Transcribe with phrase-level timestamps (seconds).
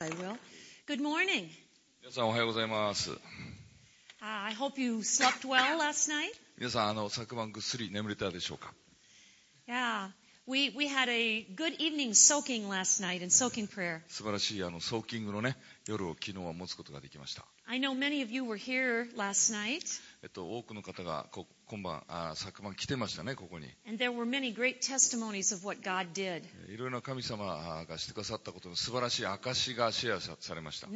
[0.00, 0.38] I will.
[0.86, 1.48] Good morning.
[2.02, 3.10] 皆さんおはようございます。
[3.10, 3.16] Uh,
[4.20, 6.30] I hope you slept well last night.
[6.56, 8.72] 皆さん、あの、昨晩ぐっすり眠れたでしょうか
[9.66, 10.10] Yeah.
[10.46, 14.02] We, we had a good evening soaking last night in soaking prayer.
[14.06, 15.56] 素晴らしい、あの、ソーキングのね、
[15.88, 17.44] 夜を昨日は持つことができました。
[17.66, 23.68] I know many of you were here last night, えっと、多くの方がこ今晩あ、昨晩来てましたね、ここに。
[26.68, 30.88] いろいろな神様がしてくださったことの素晴らしい証しがシェアされました。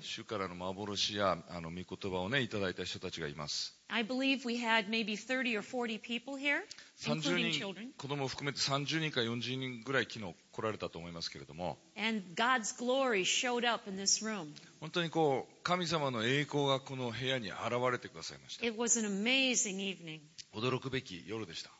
[0.00, 3.76] 主からの幻やあの御言葉を、ね、いただいた人たちがいます。
[7.98, 10.34] 子供含めて30人か40人ぐらい、昨日。
[10.58, 11.78] 来られたと思いますけれども。
[14.80, 17.58] 本当にこう神様の栄光がこの部屋に現
[17.92, 18.66] れてくださいました。
[20.52, 21.70] 驚くべき夜でした。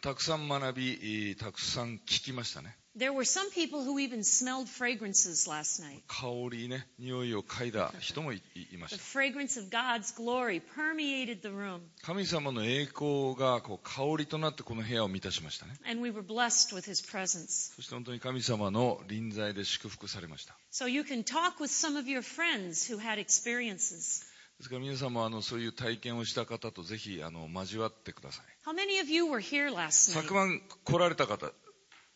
[0.00, 2.76] たくさん学びたくさん聞きましたね。
[2.96, 6.02] There were some people who even smelled fragrances last night.
[6.06, 16.72] 香りね匂いを嗅いだ人もいいいまし The た fragrance of God's glory permeated the room, 神様の栄光がこう香りとなってこの部屋を満たしましたね and we were blessed
[16.72, 17.74] with His presence.
[17.74, 24.24] そして本当に神様の臨在で祝福されました So you can talk with some of your friends who had experiences.
[24.58, 30.22] ですから皆さんもあのそういう体験をした方とぜひあの交わってください How many of you were here last night?
[30.22, 31.50] 昨晩来られた方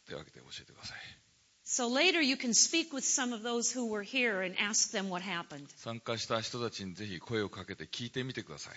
[0.08, 0.98] 手を挙げて教えてください
[1.64, 5.10] So later you can speak with some of those who were here and ask them
[5.10, 5.66] what happened.
[5.76, 8.72] 参加した人たちにぜひ声をかけて聞いてみてください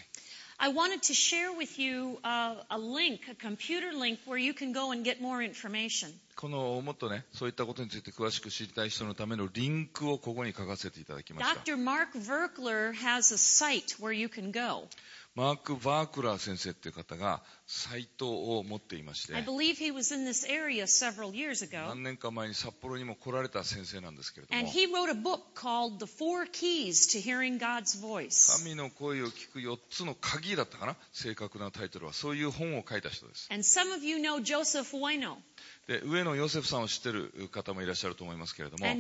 [0.64, 4.74] I wanted to share with you uh, a link, a computer link, where you can
[4.74, 6.12] go and get more information.
[6.36, 11.78] このもっとねそういったことについて詳しく知りたい人のためのリンクをここに書かせていただきました Dr.
[11.78, 14.88] Mark Verkler has a site where you can go.
[15.34, 19.34] マーク・バークラー先生という方がサイトを持っていまして
[21.88, 24.62] 何年か前に札幌にも来られた先生なんですけれども
[28.64, 30.97] 神の声を聞く4つの鍵だったかな？
[31.14, 32.13] 正確なタイトルは。
[32.13, 33.48] そういう本を書いた人です。
[35.91, 38.96] で上野ヨセフさんを知ってる方もいらっしゃると思いますけれども上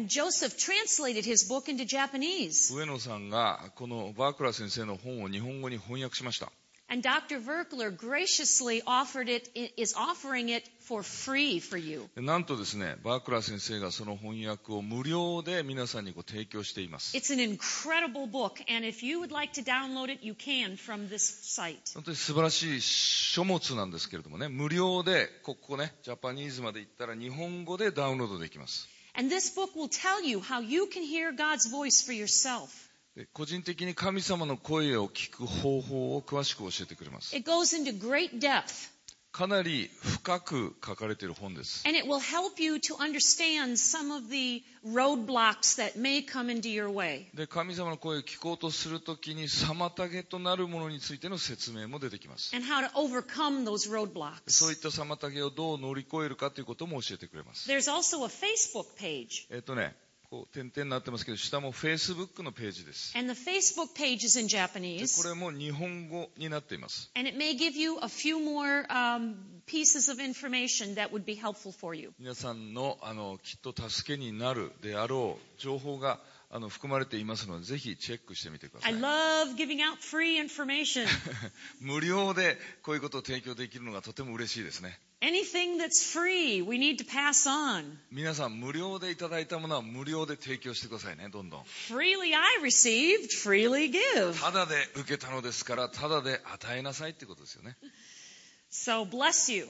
[2.85, 6.51] 野さんがこのバークラ先生の本を日本語に翻訳しました。
[6.90, 7.40] And Dr.
[7.40, 12.08] Verkler graciously offered it, is offering it for free for you.
[12.14, 20.76] でなんとですねバークラー先生がその翻訳を無料で皆さんにご提供しています It's an incredible book, and if you would like to download it, you can
[20.76, 21.92] from this site.
[21.94, 32.68] 本当に素晴らしい書物なんですけれどもね無料でここねジャパニーズまで行ったら日本語でダウンロードできます And this book will tell you how you can hear God's voice for yourself.
[33.15, 38.89] で個人的に神様の声を聞く方法を詳しく教えてくれます It goes into great depth,
[39.33, 46.49] かなり深く書かれている本です and it will help you to understand some of the roadblocks that may come
[46.49, 47.25] into your way.
[47.35, 54.77] で神様の声を聞こうとするときに妨げとなるものについての説明も出てきます And how to overcome those そうい roadblocks.
[54.77, 59.95] った妨げをどう乗り越えるかということも教えてくれます There's also a Facebook page, えっ、とね
[60.31, 65.21] こう点々になってますけど下も Facebook のページです and the Facebook page is in で Japanese.
[65.21, 69.35] これも日本語になっています And it may give you a few more um,
[69.67, 72.13] pieces of information that would be helpful for you.
[72.17, 76.21] 皆さんのあのきっと助けになるであろう情報が
[76.53, 81.07] あの含まれていますのでぜひチェックしてみてくださ I い love giving out free information.
[81.79, 87.95] 無料でこういうことを提供できるのがとても嬉しいですね Anything that's free, we need to pass on.
[88.11, 94.33] 皆さん無料でいただいたものは無料で提供してくださいねどんどん Freely I received, freely give.
[94.41, 97.77] ただで受けたのですからただで与えなさいってことですよね
[98.71, 99.67] So bless you.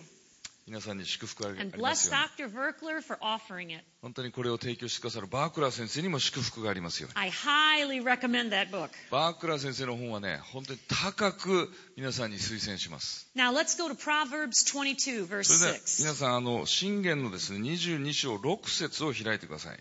[0.68, 2.54] 皆さんに祝福があり And ま bless すように Dr.
[2.54, 3.84] Verkler for offering it.
[4.02, 8.90] 本当にこれを提供してくださるバークラー先生にも祝福がありますように I highly recommend that book.
[9.12, 16.04] バークラー先生の本はね本当に高く皆さんに推薦します Now let's go to Proverbs 22, verse それでは 6.
[16.04, 19.78] 皆さんあの信玄のですね22章6節を開いてください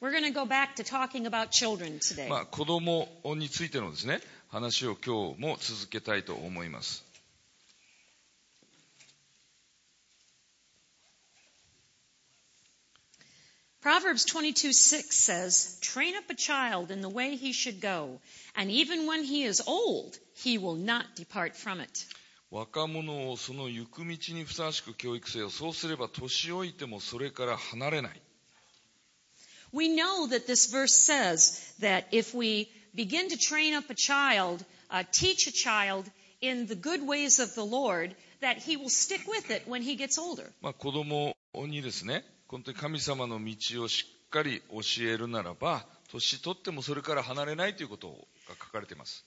[0.00, 2.28] We're going to go back to talking about children today.
[2.28, 7.09] まあ、子供についてのですね話を今日も続けたいと思います。
[13.81, 18.19] Proverbs 22, 6 says, Train up a child in the way he should go,
[18.55, 22.05] and even when he is old, he will not depart from it.
[22.51, 25.49] 若者をその行く道にふさわしく教育せよ。
[25.49, 28.21] そうすれば年老いてもそれから離れない。
[29.71, 34.63] We know that this verse says that if we begin to train up a child,
[34.89, 36.09] uh, teach a child
[36.39, 39.95] in the good ways of the Lord, that he will stick with it when he
[39.95, 40.51] gets older.
[40.61, 48.08] まあ、子供にですね、 本当に神様の道をしっかり教えるならば年取ってもそれから離れないということ
[48.48, 49.24] が書かれています。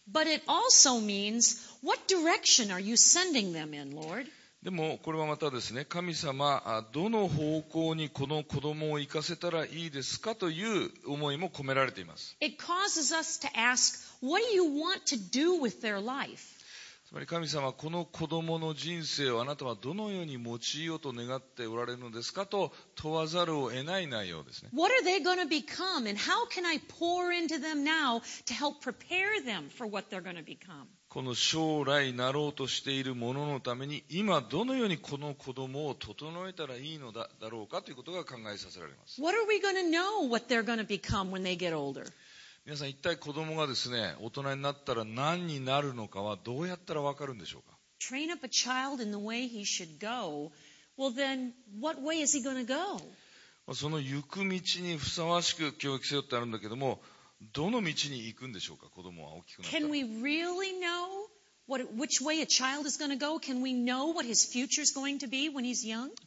[4.61, 12.35] でもこれはまたですね、神様、どの方向にこの子供を行かせたらいいですかという思いも込められています。
[17.27, 24.69] 神様この子供の人生をあなたはどのように用いようと願っておられるのですかと問わざるを得ない内容ですね。
[31.09, 39.21] この将来なろうとしているもののために今どのようにこの子供を整えたらいいのだ,ろうかということが考えさせられます。
[42.65, 47.77] 皆さん一体子供がですね大人になったら何になるのかはどうやったら分かるんでしょうか？
[53.67, 57.01] まあその行く道にふさわしく教育せよってあるんだけども、
[57.53, 59.77] どの道に行くんでしょうか、子供は大きくなって。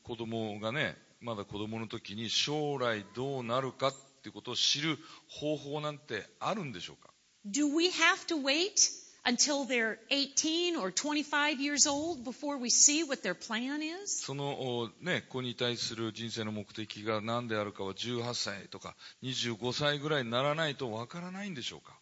[0.03, 3.93] 子供がね、まだ子供の時に将来どうなるか
[4.27, 7.11] ていうことを知る方法なんてあるんでしょうか
[7.49, 8.91] Do we have to wait
[9.25, 14.25] until they're 18 or 25 years old before we see what their plan is?
[14.25, 21.97] そのおね、子に対する人生の目的が何であるかは18歳とか25歳ぐらいにならないとわからないんでしょうか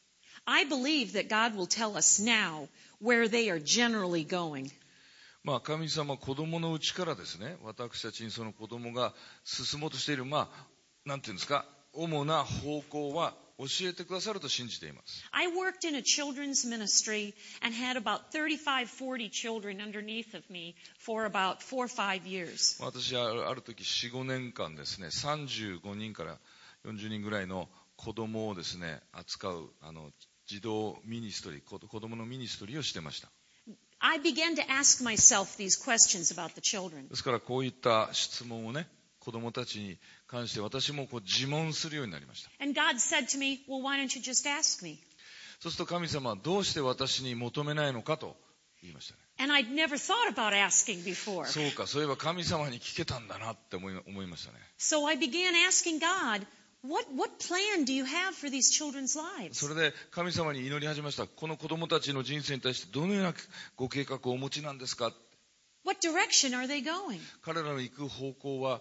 [0.47, 2.69] I believe that God will tell us now
[3.03, 4.71] where they are generally going.
[5.43, 9.13] まあ神様子供のうちからですね、私たちにその子供が
[9.45, 10.67] 進もうとしている、まあ、
[11.05, 15.25] なんていうんですか、主な方向は教えてくださると信じています。
[15.31, 21.25] I worked in a children's ministry and had about 35, 40 children underneath of me for
[21.25, 22.83] about four or five years.
[22.83, 26.39] 私はある時4、5年間ですね、35人から
[26.85, 30.11] 40人ぐらいの子供をですね、扱う、あの、
[30.47, 33.31] 児童ミニストリー、子子供のミニストリーをしてました。
[34.01, 37.09] I began to ask myself these questions about the children.
[37.09, 38.89] ですからこういった質問をね、
[39.21, 42.51] 子供たちに関して私もこう自問するようになりました。
[45.61, 48.37] そうすると神様はどうして私に求めないのかと
[48.83, 49.21] 言いましたね。
[51.47, 54.59] そうか、そういえば神様に聞けたんだなって思い,思いましたね。
[59.55, 63.35] それで神様に祈り始めました、この子供たちの人生に対してどのような
[63.77, 65.13] ご計画をお持ちなんですか
[65.85, 67.21] What direction are they going?
[67.43, 68.81] 彼らの行く方向は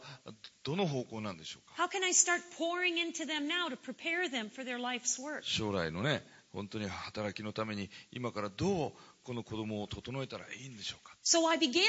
[0.64, 5.22] どの方向なんでしょうか How can I start pouring into them now to prepare them for their life's
[5.22, 5.42] work?
[5.44, 6.24] 将来のね、
[6.54, 8.92] 本当に働きのために今からどう
[9.24, 11.82] この子供を整えたらいいんでしょうか So I began,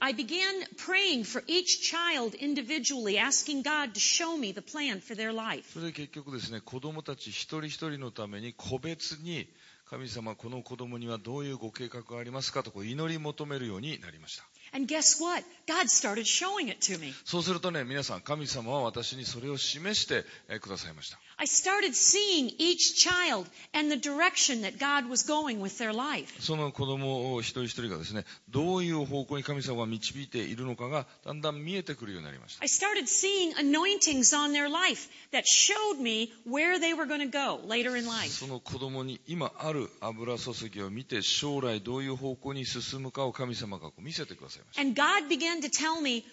[0.00, 5.14] I began praying for each child individually, asking God to show me the plan for
[5.14, 5.72] their life.
[5.72, 9.48] それで結局ですね、子供たち一人一人のために個別に
[9.88, 14.44] 神様この子供にはどういうご計画がありますかとこう祈り求めるようになりました。
[14.72, 15.44] And guess what?
[15.66, 17.12] God started showing it to me.
[17.24, 20.24] そうするとね、皆さん神様は私にそれを示して
[20.60, 21.18] くださいました。
[21.37, 26.31] I started seeing each child and the direction that God was going with their life.
[26.39, 32.63] その子供を一人一人がですね、どういう方向に神様が導いているのかがだんだん見えてくるようになりました。
[32.63, 37.27] I started seeing anointings on their life that showed me where they were going to
[37.27, 38.29] go later in life.
[38.29, 44.81] その子供に今ある油注ぎを見て将来どういう方向に進むかを神様がこう見せてくださいました。
[44.81, 46.23] And God began to tell me,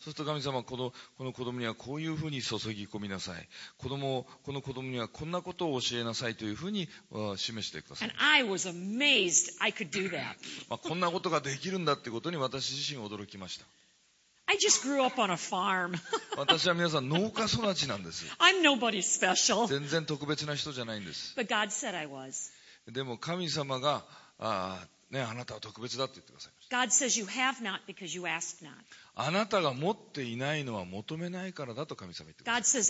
[0.00, 3.48] そうすると神様この、この子供にはこういうふうに注ぎ込みなさい。
[3.78, 6.88] 子供この子供にはこんなことを教えなさいというふうに
[7.36, 8.08] 示してください。
[10.68, 13.66] こんなことができるんだということに私自身驚きました。
[16.36, 18.26] 私は皆さん農家育ちなんです。
[18.26, 18.32] よ
[19.66, 21.34] 全然特別な人じゃないんです。
[22.86, 24.04] でも神様が、
[24.38, 26.52] あ,ね、あなたは特別だと言ってください。
[29.14, 32.82] あなたが持っていないのは求めないからだと神様は言ってください。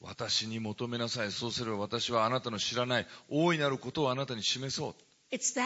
[0.00, 1.30] 私に求めなさい。
[1.30, 4.94] そうすれば私はあなたの知らない大いなることをあなたに示そう。
[5.30, 5.58] ですか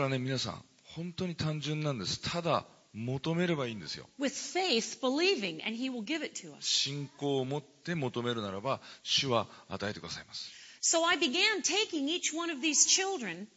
[0.00, 2.20] らね、皆さん、本当に単純なんです。
[2.20, 4.08] ただ、求めればいいんですよ。
[4.18, 6.62] With faith, believing, and He will give it to us.
[6.62, 10.50] 信仰を持って求めるならば、主は与えてくださいます。
[10.80, 13.48] So I began taking each one of these children.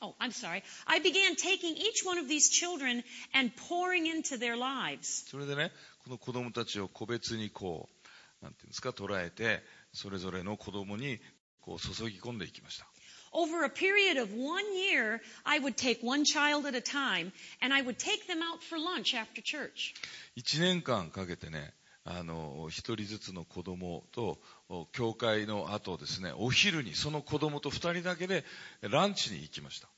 [0.00, 0.64] Oh, I'm sorry.
[0.86, 5.30] I began taking each one of these children and pouring into their lives.
[5.30, 5.70] それでね、
[6.02, 7.88] この子供たちを個別にこ
[8.40, 11.20] う、なんていうんですか、捉えて、それぞれの子供に
[11.60, 12.91] こう注ぎ込んでいきました。
[13.32, 17.80] Over a period of one year, I would take one child at a time and I
[17.80, 19.94] would take them out for lunch after church.
[20.36, 21.72] 1年間かけてね、
[22.04, 28.44] あの、一人ずつの子供と、お教会の後ですね、お昼にその子供と二人だけで
[28.82, 29.88] ランチに行きました。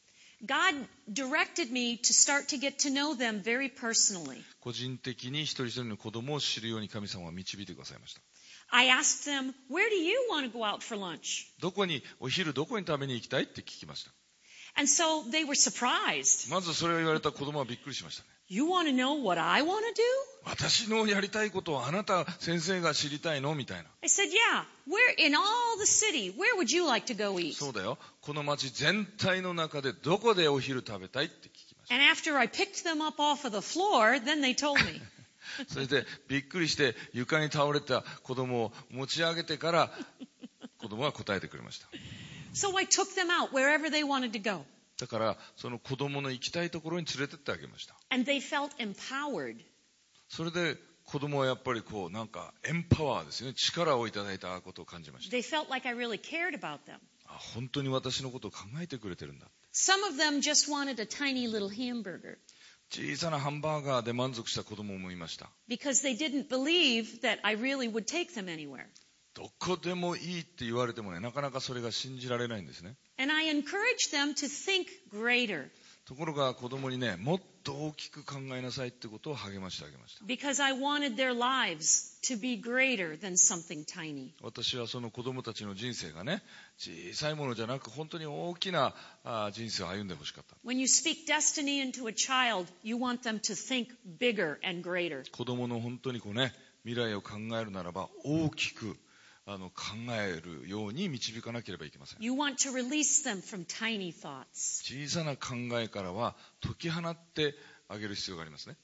[0.44, 4.42] God directed me to start to get to know them very personally.
[4.60, 8.20] 個人的に一人一人の子供を知るように神様は導いてくださいました。
[8.76, 11.46] I asked them, Where do you want to go out for lunch?
[11.60, 14.10] どこに、お昼どこに食べに行きたいって聞きました。
[14.76, 16.50] And so they were surprised.
[16.50, 18.28] まずそれを言われた子供はびっくりしましたね。
[18.48, 20.02] You want to know what I want to do?
[20.44, 23.84] 私のやりたいことをあなた先生が知りたいのみたいな。
[24.02, 25.44] I said, Yeah, where in all
[25.78, 27.54] the city, where would you like to go eat?
[27.54, 27.96] そうだよ。
[28.22, 35.00] この町全体の中でどこでお昼食べたいって聞きまし And after I picked them up off of the floor, then they told me.
[35.66, 35.74] た。
[35.74, 39.90] それでびっくりして床に倒れた子供を持ち上げてから
[40.78, 41.88] 子供は答えてくれました。
[42.54, 44.64] So I took them out wherever they wanted to go.
[44.98, 47.94] だからその子供の行きたいところに連れてってあげました。
[48.10, 49.56] And they felt empowered.
[50.28, 53.54] それで子供はやっぱりこうなんかエンパワーですよね。
[53.54, 55.36] 力をいただいたことを感じました。
[55.36, 56.98] They felt like I really cared about them.
[57.26, 59.46] あ本当に私のことを考えてくれてるんだ。
[59.72, 62.38] Some of them just wanted a tiny little hamburger
[62.94, 65.50] 小さなハンバーガーで満足した子供もいました。
[69.34, 72.94] どこでもいいって言われてもね、なかなかそれが信じられないんですね。
[76.06, 80.24] ところが子供にね、もっと大きく考えなさいってことを励ましてあげました。
[84.42, 86.42] 私はその子供たちの人生がね、
[86.76, 88.94] 小さいものじゃなく本当に大きな
[89.52, 90.56] 人生を歩んでほしかった。
[90.62, 92.66] Child,
[95.30, 96.52] 子供の本当にこうね、
[96.84, 98.98] 未来を考えるならば大きく、
[99.46, 102.22] あの考えるように導かなければいけません。
[102.22, 104.82] You want to release them from tiny thoughts.
[104.82, 107.54] 小さな考えからは解き放って
[107.88, 108.76] あげる必要がありますね。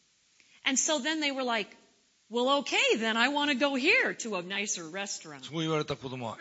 [0.64, 1.74] And so then they were like,
[2.30, 5.44] well, okay, then I want to go here to a nicer restaurant.
[5.44, 6.38] そう言われた子供は、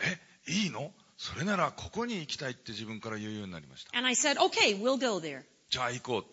[0.47, 3.97] え、いいのそれならここに行きたいって自分から言うようになりました。
[3.97, 5.43] And I said, okay, we'll go there.
[5.69, 6.25] じゃあ行こう。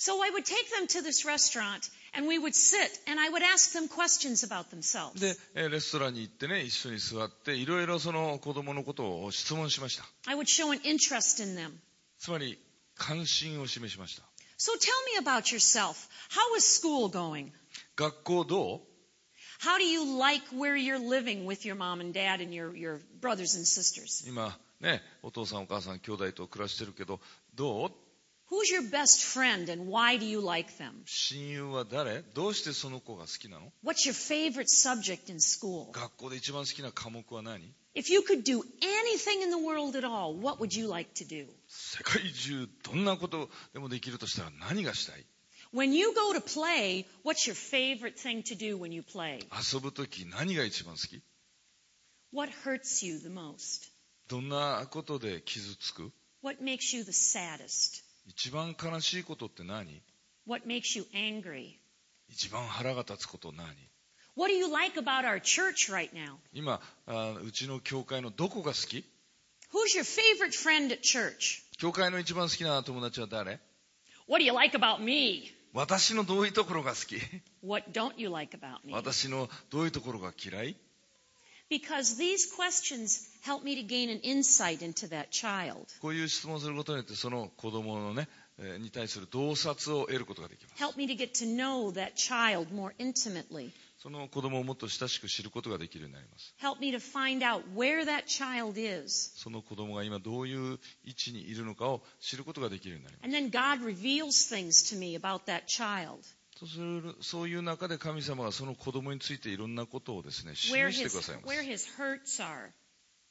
[0.00, 3.43] So I would take them to this restaurant and we would sit and I would
[3.43, 5.19] ask them questions about themselves.
[5.19, 10.05] で、えーレストランに行ってね、一緒に座って、いろいろその子供のことを質問しました。
[10.27, 11.71] I would show an interest in them.
[12.19, 12.59] つまり、
[12.95, 14.23] 関心を示しました。
[14.57, 16.07] So tell me about yourself.
[16.29, 17.51] How is school going?
[17.95, 18.81] 学校どう
[19.59, 22.99] How do you like where you're living with your mom and dad and your, your
[23.21, 24.27] brothers and sisters?
[24.27, 27.19] 今、ね、お父さんお母さん兄弟と暮らしてるけど、
[27.55, 27.91] どう
[28.53, 31.03] Who's your best friend and why do you like them?
[31.05, 35.91] 親友は誰どうしてその子が好きなの What's your favorite subject in school?
[35.91, 41.13] 学校で一番好きな科目は何 If you could do anything in the world at all, what would you like
[41.15, 41.47] to do?
[41.67, 45.25] 世界中どんなことでもできるとしたら何がしたい
[45.73, 49.39] When you go to play, what's your favorite thing to do when you play?
[49.51, 51.23] 遊ぶとき何が一番好き
[52.31, 53.89] What hurts you the most?
[54.27, 56.11] どんなことで傷つく
[56.43, 58.03] What makes you the saddest?
[58.28, 60.02] 一番悲しいことって何
[60.46, 61.76] What makes you angry?
[62.28, 63.66] 一番腹が立つこと何
[64.36, 66.36] What do you like about our church right now?
[66.52, 69.04] 今あうちの教会のどこが好き
[69.72, 71.62] Who's your favorite friend at church?
[71.78, 73.60] 教会の一番好きな友達は誰
[74.28, 75.50] What do you like about me?
[75.72, 77.16] 私のどういうところが好き
[77.62, 78.92] What don't you like about me?
[78.92, 80.76] 私のどういうところが嫌い
[81.69, 85.85] Because these questions help me to gain an insight into that child.
[86.01, 88.27] こういう質問することによってその子供のね、
[88.59, 93.71] えーに対する洞察を得ることができます Help me to get to know that child more intimately.
[93.97, 99.31] その子供をもっと親しく知ることができるようになります Help me to find out where that child is.
[99.35, 106.19] その子供が今どういう位置にいるのかを知ることができるようになります And then God reveals things to me about that child.
[106.58, 112.70] そうするそういう中で神様がその子供についていろんなことをですね Where 示して his, くださいます his hurts are.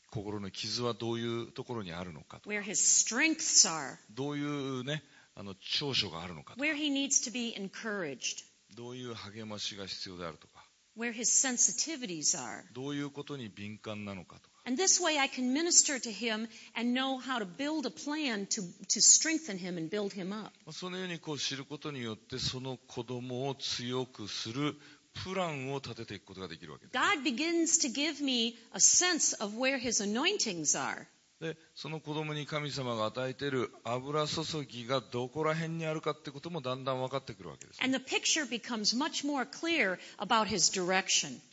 [0.09, 3.97] 心の傷はどういうところにあるのかと Where his strengths are.
[4.11, 5.03] どういうね
[5.35, 8.45] あの長所があるのかと Where he needs to be encouraged.
[8.77, 10.63] どういう励ましが必要であるとか
[10.97, 12.63] Where his sensitivities are.
[12.71, 17.90] どういうことに敏感なのかとか And this way I can minister to him and know how to build a
[17.90, 20.52] plan to, to strengthen him and build him up.
[20.64, 24.76] まあそのようにこう知ることによってその子供を強くする
[25.24, 31.06] プランを立てていくことができるわけです God begins to give me a sense of where his anointings are.
[31.39, 37.79] でその子供に神様が与えている油注ぎがどこら辺にあるかってこともだんだん分かってくるわけです、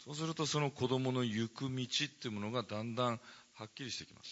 [0.04, 3.20] そうするとその子供の行く道っていうものがだんだん
[3.56, 4.30] はっきりしてきます。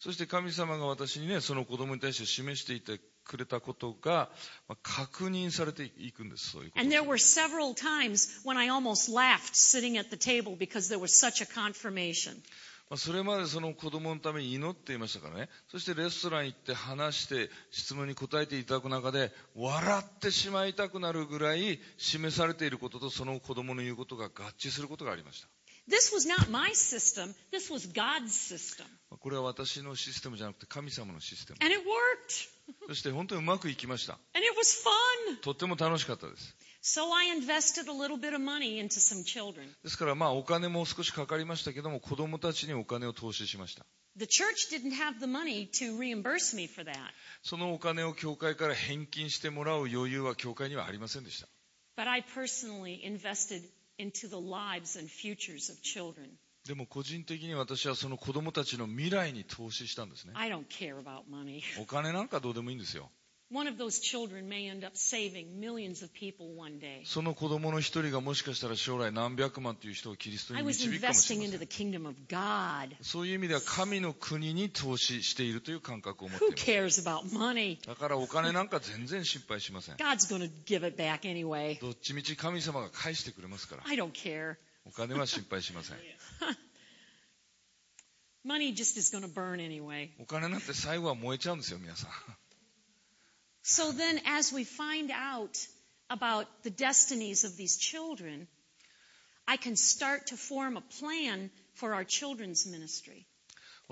[0.00, 2.92] そして神様が私にね、その子供に対して示していた。
[3.24, 4.30] くれたことが、
[4.68, 10.98] まあ確認されていくんです、そういうこと And there were several times when I almost laughed sitting at the table because there
[10.98, 12.42] was such a confirmation.
[12.90, 15.48] まあそれまでその子供のために祈っていましたからね。
[15.70, 25.48] そしてレストラン行って話して質問に答えていただく中で、笑ってしまいたくなるぐらい示されていることとその子供の言うことが合致することがありました。
[25.86, 28.86] This was not my system, this was God's system.
[29.10, 31.58] まあこれは私のシステムじゃなくて神様のシステム。
[31.62, 32.48] And it worked.
[32.88, 34.18] そして本当にうまくいきました。
[34.34, 35.40] And it was fun.
[35.42, 36.56] とっても楽しかったです。
[36.82, 39.68] So I invested a little bit of money into some children.
[39.82, 43.84] ですからまあお金も少しかかりましたけども子供たちにお金を投資しました。
[44.16, 46.96] The church didn't have the money to reimburse me for that.
[47.42, 51.48] そのお金を教会から返金してもらう余裕は教会にはありませんでした。
[51.96, 53.62] But I personally invested
[53.98, 56.30] into the lives and futures of children.
[56.66, 60.32] でも個人的に私はその子供たちの未来に投資したんですね。
[60.34, 61.60] I don't care about money.
[61.80, 63.10] お金なんかどうでもいいんですよ。
[67.04, 71.12] その子供の一人がもしかしたら将来何百万という人をキリストに導くか
[73.02, 76.54] そういう意味では神の国に投資しているという感覚を持っていま。
[77.86, 79.96] だからお金なんか全然心配しません。
[81.80, 83.82] どっちみち神様が返してくれますから。
[84.86, 85.96] お金は心配しません。
[90.18, 92.10] お金なんて最後は燃えちゃうんですよ、皆さん。
[93.66, 95.56] So then, as we find out
[96.10, 98.46] about the destinies of these children,
[99.48, 103.26] I can start to form a plan for our children's ministry.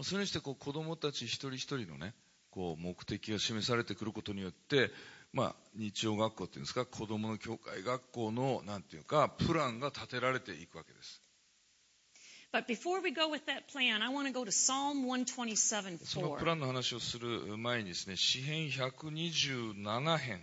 [0.02, 2.14] それにしてこう子供たち一人一人のね、
[2.50, 4.90] こう目的が示されてくることによって、
[5.32, 11.21] まあ、日曜学校っていうんですか、子供の教会学校の、なんていうか、プランが立てられていくわけです。
[12.52, 16.44] But before we go with that plan, I want to go to Psalm 127そのプ 4.
[16.44, 20.40] ランの話をする前にですね、詩編127編、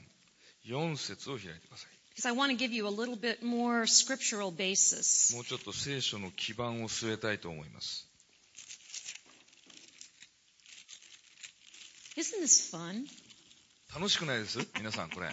[0.65, 1.99] 4節を開いてください。
[2.17, 5.35] Because I want to give you a little bit more scriptural basis.
[5.35, 8.07] もうちょっと聖書の基盤を据えたいと思います。
[12.17, 13.05] Isn't this fun?
[13.93, 15.29] 楽しくないです皆さん、これ。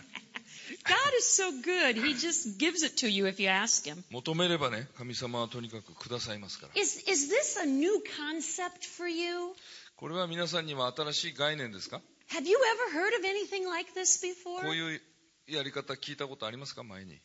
[0.84, 1.96] God is so good.
[1.96, 4.04] He just gives it to you if you ask Him.
[4.10, 6.82] 求めればね、神様はとにかくくださいますから。
[6.82, 9.54] Is, is this a new concept for you?
[9.96, 14.70] これは皆さんには新しい概念ですか Have you ever heard of anything like this こ before?
[14.70, 15.02] ういう
[15.48, 17.20] やり方聞いたことありますか前に。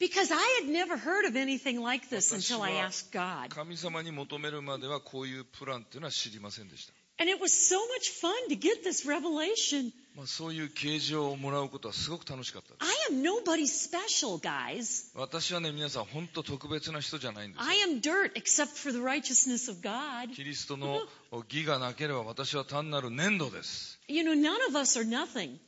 [0.00, 3.48] Because I had never heard of anything like this 私 until I は asked God.
[3.50, 6.92] 神様に求めるまではこういうプランっていうのは知りませんでした。
[7.18, 9.92] And it was so much fun to get this revelation.
[10.16, 13.12] まあ、そういう啓示をもらうことはすごく楽しかったです。
[13.12, 15.10] I am nobody special, guys.
[15.14, 20.34] 私はね、皆さん本当特別な人じゃないんですよ I am dirt except for the righteousness of God.
[20.34, 23.98] キリストの義がなければ私は単なる粘土です。
[24.08, 25.58] You know, none of us are nothing.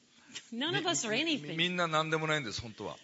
[0.53, 1.73] None of us are みみ anything.
[1.73, 2.97] んな何でもないんです、本当は。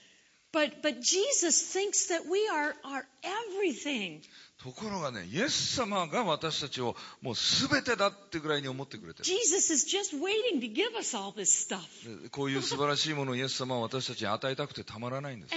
[0.52, 4.22] But, but Jesus thinks that we are, are everything.
[4.57, 9.25] ところがね、イエス様が私たちをもうすべてだってぐらいに思ってくれてる。
[12.31, 15.53] こういう素晴らしいものをイエス様は私たちに与えたくてたまらないんです、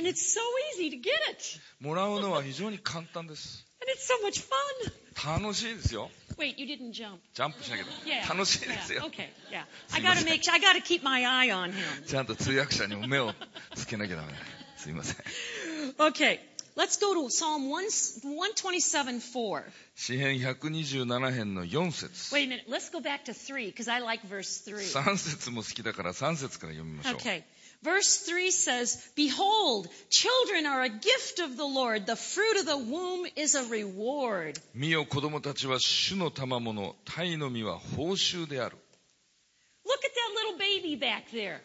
[1.80, 3.66] もらうのは非常に簡単です。
[5.24, 6.10] 楽しいですよ。
[7.34, 7.84] ジャンプしなきゃ。
[8.28, 9.02] 楽しいですよ。
[12.06, 13.32] ちゃんと通訳者にも目を
[13.74, 14.32] つけなきゃダメ。
[14.76, 15.16] すいません。
[15.98, 16.40] Okay.
[16.78, 17.86] Let's go to Psalm 1,
[18.22, 19.62] 127.4.
[19.96, 22.66] 詩編127編の4節 Wait a minute.
[22.68, 24.84] Let's go back to 3 because I like verse 3.
[24.84, 27.14] 3節も好きだから3節から読みましょう。
[27.16, 27.42] Okay.
[27.82, 32.06] Verse 3 says, Behold, children are a gift of the Lord.
[32.06, 34.60] The fruit of the womb is a reward.
[34.72, 38.76] 見よ子供たちは主の賜物、鯛の実は報酬である。
[39.84, 41.58] Look at that little baby back there.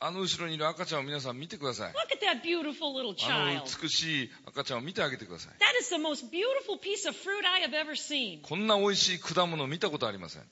[0.00, 1.92] あの後ろにいる赤ちゃんを皆さん見てください。
[1.92, 3.82] Look at that beautiful little あの child.
[3.82, 5.52] 美しい赤ちゃんを見てあげてください。
[5.54, 8.40] That is the most beautiful piece of fruit I have ever seen.
[8.42, 10.42] こんな美味しい果物を見たことありません。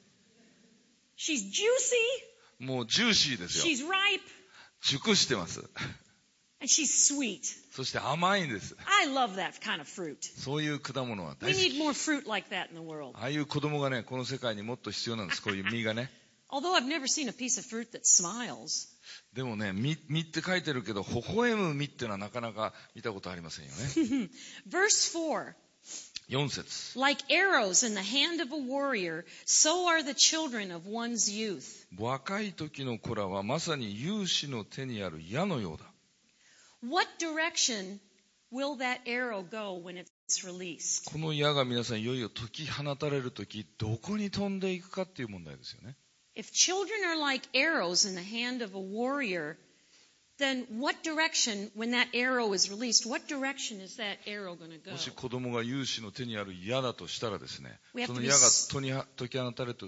[1.17, 3.65] She's juicy, もうジューシーですよ。
[3.65, 4.21] she's ripe,
[4.83, 5.61] 熟してます。
[6.59, 7.43] and she's sweet.
[7.71, 8.77] そして甘いんです。
[9.01, 10.17] I love that kind of fruit.
[10.41, 11.79] そういう果物は We 大好 need き。
[11.79, 13.17] more fruit like that in the world.
[13.17, 15.43] ああいう子供がね、この世界にもっと必要なんです。
[15.43, 16.11] こういう実がね。
[16.51, 18.89] Although I've never seen a piece of fruit that smiles.
[19.33, 24.31] でもね、実実って書いてるけど、微笑む実っていうのはなかなか見たことありませんよね。
[24.69, 25.55] Verse 4
[26.29, 31.31] 4節 Like arrows in the hand of a warrior, so are the children of one's
[31.31, 31.87] youth.
[31.97, 35.85] 若い時の子らはまさに勇士の手にある矢のようだ。
[36.83, 38.01] What direction
[38.53, 41.11] will that arrow go when it's released?
[41.11, 45.97] この矢が皆さんいよいよ解き放たれる時、どこに飛んでいくかっていう問題ですよね。
[46.37, 49.57] If children are like arrows in the hand of a warrior,
[50.39, 54.79] then what direction, when that arrow is released, what direction is that arrow going to
[54.79, 54.93] go?
[54.93, 59.87] もし子供が勇士の手にある矢だとしたらですね We have to その矢が解き放たれた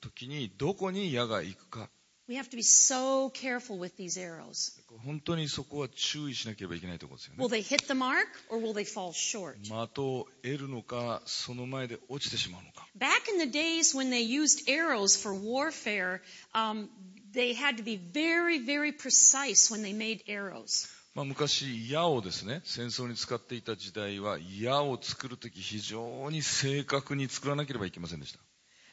[0.00, 1.90] 時にどこに矢が行くか
[2.28, 4.78] We have to be so careful with these arrows.
[5.04, 9.56] 本当にそこは注意しなければいけないところですよ Will ね they hit the mark or will they fall short?
[9.62, 16.20] 的を得るのかその前で落ちてしまうのか Back in the days when they used arrows for warfare,
[16.54, 16.88] um,
[17.32, 20.86] they had to be very, very precise when they made arrows.
[21.14, 28.38] まあ、昔矢をですね戦争に使っていた時代は矢を作る時非常に正確に作らなければいけませんでした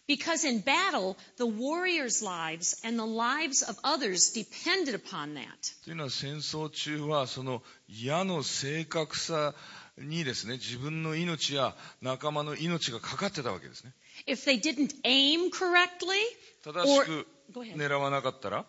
[0.09, 5.73] Because in battle, the warriors' lives and the lives of others depended upon that.
[5.85, 9.55] というのは戦争中はその矢の正確さ
[9.99, 13.93] にですね自分の命や仲間の命がかかってたわけですね
[14.27, 16.19] If they didn't aim correctly,
[16.65, 17.77] 正しく Go ahead.
[17.77, 18.65] 狙わなかったら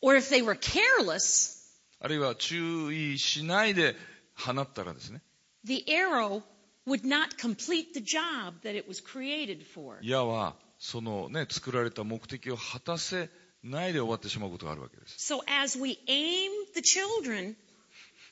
[0.00, 1.56] or if they were careless,
[2.00, 3.96] あるいは注意しないで
[4.34, 5.20] 放ったらですね
[5.64, 6.42] the arrow
[6.86, 9.98] would not complete the job that it was created for.
[10.02, 13.29] 矢は そのね作られた目的を果たせ
[13.63, 15.33] ないで終わってしまうことがあるわけです。
[15.33, 17.55] So as we aim the children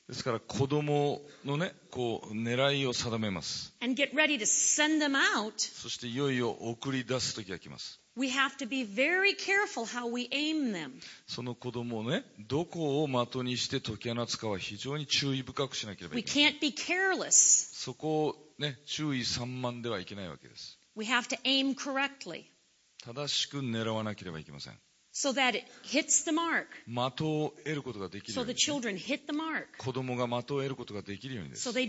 [0.07, 3.71] ですから子供のねこう狙いを定めます。
[3.81, 8.01] and get ready to send them out, そしていよいよ送り出す時が来ます。
[8.17, 10.93] we have to be very careful how we aim them.
[11.27, 16.53] その子供をねどこを的にして解き放つかは非常に注意深くしなければ We いけない。
[16.53, 17.69] Can't be careless.
[17.75, 20.78] そこをね注意散漫ではいけないわけです
[23.03, 24.73] 正しく狙わなければいけません。
[25.13, 26.11] So、that it 的
[27.43, 28.53] を得ることができるに、ね。
[28.53, 28.55] So、
[29.77, 31.69] 子供が的を得ることができるようにです。
[31.69, 31.87] So、they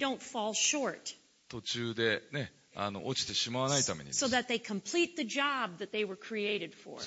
[1.48, 4.20] 途中で、ね、あの落ちてしまわないためにです。
[4.20, 4.26] そ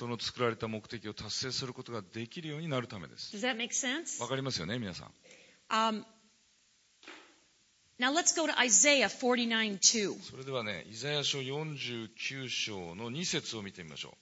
[0.06, 3.34] の作られた目的を達成することができるようになるためです。
[4.22, 5.12] わかりますよね、皆さん。
[7.99, 10.21] now let's go to Isaiah 49 2.
[10.21, 14.13] それではねイザヤ書49章の2節を見てみましょう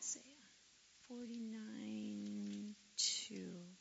[0.00, 0.22] Isaiah
[1.08, 3.72] 49 2.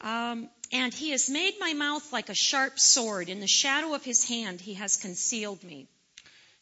[0.00, 3.28] Um, and he has made my mouth like a sharp sword.
[3.28, 5.86] In the shadow of his hand he has concealed me.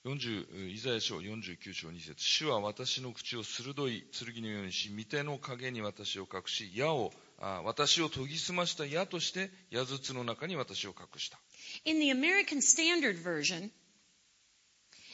[0.04, 11.38] 40イザヤ書49章2節主は私の口を鋭い剣のようにし御手の影に私を隠し矢をあ私を研ぎ澄ました矢として矢筒の中に私を隠した。
[11.86, 13.70] In the American Standard Version,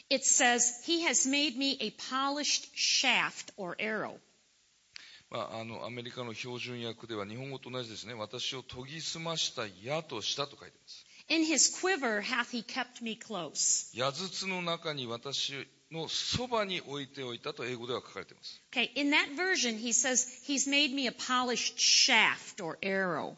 [0.08, 4.18] it says, He has made me a polished shaft or arrow.
[5.30, 8.14] まあ、あのアメリカの標準訳では日本語と同じですね。
[8.14, 13.89] 私を研ぎ澄ました矢としたと書いてます In his quiver hath he kept me close.
[13.93, 23.35] 矢筒の中に私のそばに置いておいたと英語では書かれています Okay, in that version, he says, He's made me a polished shaft or arrow.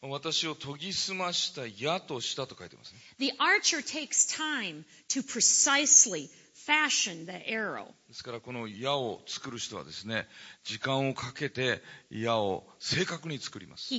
[0.00, 6.28] まあ私を研ぎ澄ました矢としたと書いてますね The archer takes time to precisely
[8.07, 10.27] ですからこの矢を作る人はですね
[10.63, 13.93] 時間をかけて矢を正確に作ります。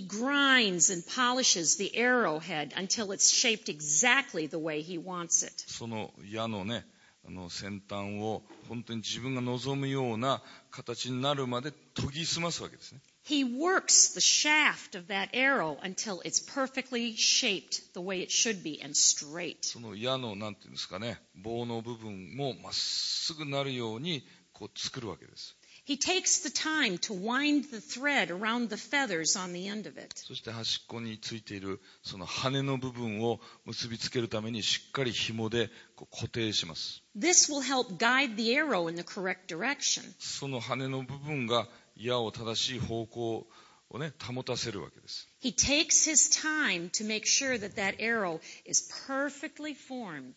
[5.68, 6.86] その矢のね、
[7.26, 13.00] あの先端を本当に自分が望むような形になるまで研ぎ澄ますわけですね。
[13.23, 18.81] He works the shaft of that arrow until it's perfectly shaped the way it should be
[18.81, 19.65] and straight.
[19.65, 29.87] その矢のなんていうんですかね棒の部分もまっすぐなるようにこう作るわけです He takes the time to wind the thread around the feathers on the end
[29.87, 30.13] of it.
[30.15, 40.03] そして端っこについているその羽の部分を結びつけるためにしっかり紐でこう固定します This will help guide the arrow in the correct direction.
[40.19, 43.46] その羽の部分が 矢を正しい方向
[43.90, 50.34] をね保たせるわけです He takes his time to make sure that that arrow is perfectly formed.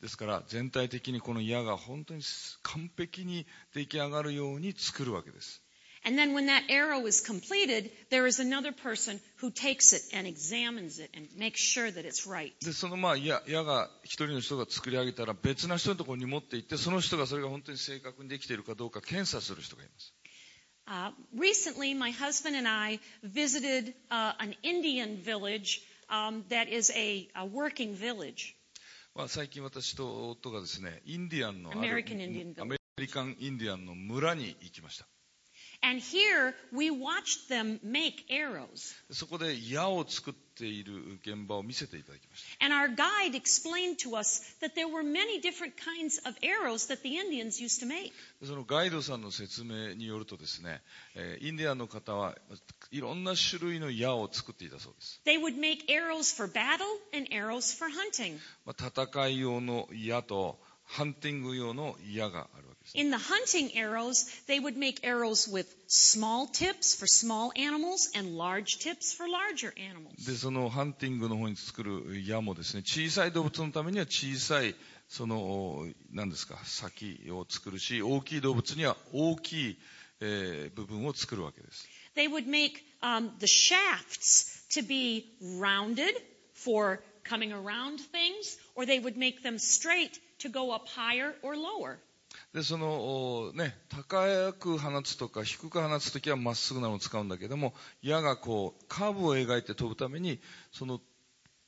[0.00, 2.22] ですから全体的にこの矢が本当に
[2.62, 5.62] 完璧に出来上がるように作るわけです
[6.04, 10.26] And then when that arrow is completed, there is another person who takes it and
[10.26, 12.52] examines it and makes sure that it's right.
[12.60, 20.12] で、そのまあ矢矢が一人の人が作り上げたら別な人のところに持って行って、その人がそれが本当に正確にできているかどうか検査する人がいます。
[20.92, 27.46] Uh, recently, my husband and I visited uh, an Indian village um, that is a, a
[27.46, 28.54] working village.
[29.14, 35.06] まあ、最近私と夫がですね、インディアンのある American Indian village アメリカンインディアンの村に行きました。
[35.84, 38.94] And here we watched them make arrows.
[39.10, 42.64] そこで矢を作っている現場を見せていただきました。
[42.64, 47.18] And our guide explained to us that there were many different kinds of arrows that the
[47.18, 48.12] Indians used to make.
[48.40, 50.80] でそのガイドさんの説明によるとですね、
[51.16, 52.36] えーインディアンの方は
[52.92, 55.20] いろんな種類の矢を作っていたそうです。
[55.26, 58.38] They would make arrows for battle and arrows for hunting.
[58.64, 62.71] まあ、戦い用の矢とハンティング用の矢があるわけです。
[62.93, 68.79] In the hunting arrows, they would make arrows with small tips for small animals and large
[68.79, 70.25] tips for larger animals.
[70.25, 74.75] で、そのハンティングの方に作る矢もですね、小さい動物のためには小さい、
[75.09, 79.77] その、何ですか、先を作るし、大きい動物には大きい、
[80.19, 81.87] えー部分を作るわけです。
[82.15, 85.25] They would make um, the shafts to be
[85.59, 86.15] rounded
[86.53, 91.55] for coming around things, or they would make them straight to go up higher or
[91.55, 91.99] lower.
[92.54, 100.38] で、その、ね、高く放つとか低く放つときはまっすぐなのを使うんだけども、矢がこう、カーブを描いて飛ぶために、
[100.70, 101.00] その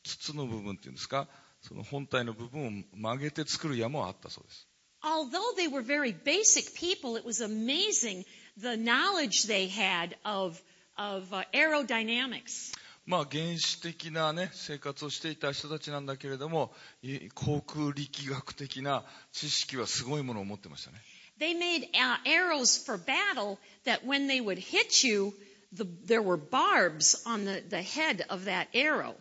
[0.02, 1.26] 筒の部分っていうんですか、
[1.62, 4.68] その本体の部分を曲げて作る矢もあったそうです。
[5.02, 8.24] Although they were very basic people, it was amazing
[8.58, 10.62] the knowledge they had of,
[10.96, 12.72] of uh, aerodynamics.
[13.06, 20.98] まあ原始的なね、生活をしていた人たちなんだけれども、い航空力学的な知識はすごいものを持ってましたね。
[21.38, 25.34] They made uh, arrows for battle that when they would hit you,
[25.72, 29.14] the, there were barbs on the, the head of that arrow.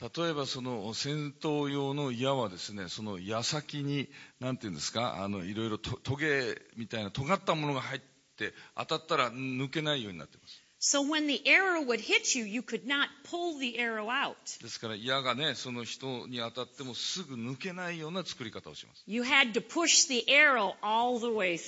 [0.00, 4.08] 例えばその戦闘用の矢はですね、その矢先に、
[4.40, 8.00] なんていうんですか、あの、いろいろとトゲみたいな尖ったものが入っ
[8.36, 10.59] て当たったら抜けないようになってます。
[10.82, 14.34] So when the arrow would hit you, you could not pull the arrow out.
[14.62, 19.04] ですから矢がね、その人に当たってもすぐ抜けないような作り方をします。
[19.06, 21.58] You had to push the arrow all the way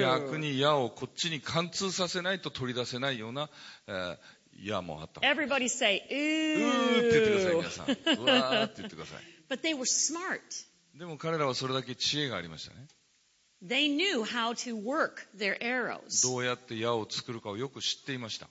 [0.00, 0.36] 逆 through.
[0.36, 3.50] に矢をこっちに貫通させないと取り出せないような、
[3.88, 4.16] えー
[4.62, 5.20] 矢もあった。
[5.20, 7.56] Everybody say, うーって言ってください、ooh.
[7.58, 7.86] 皆さん。
[7.86, 9.22] うわーって言ってください。
[9.50, 10.40] But they were smart.
[10.98, 12.86] でも彼らはそれだけ知恵がありましたね。
[13.65, 16.23] They knew how to work their arrows.
[16.23, 18.49] どうやって矢を作るかをよく知っていました。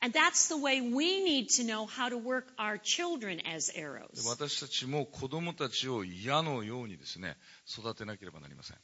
[0.00, 3.74] And that's the way we need to know how to work our children as で
[3.74, 4.28] arrows.
[4.28, 8.76] 私たちも子供たちを矢のようにですね、育てなければなりません。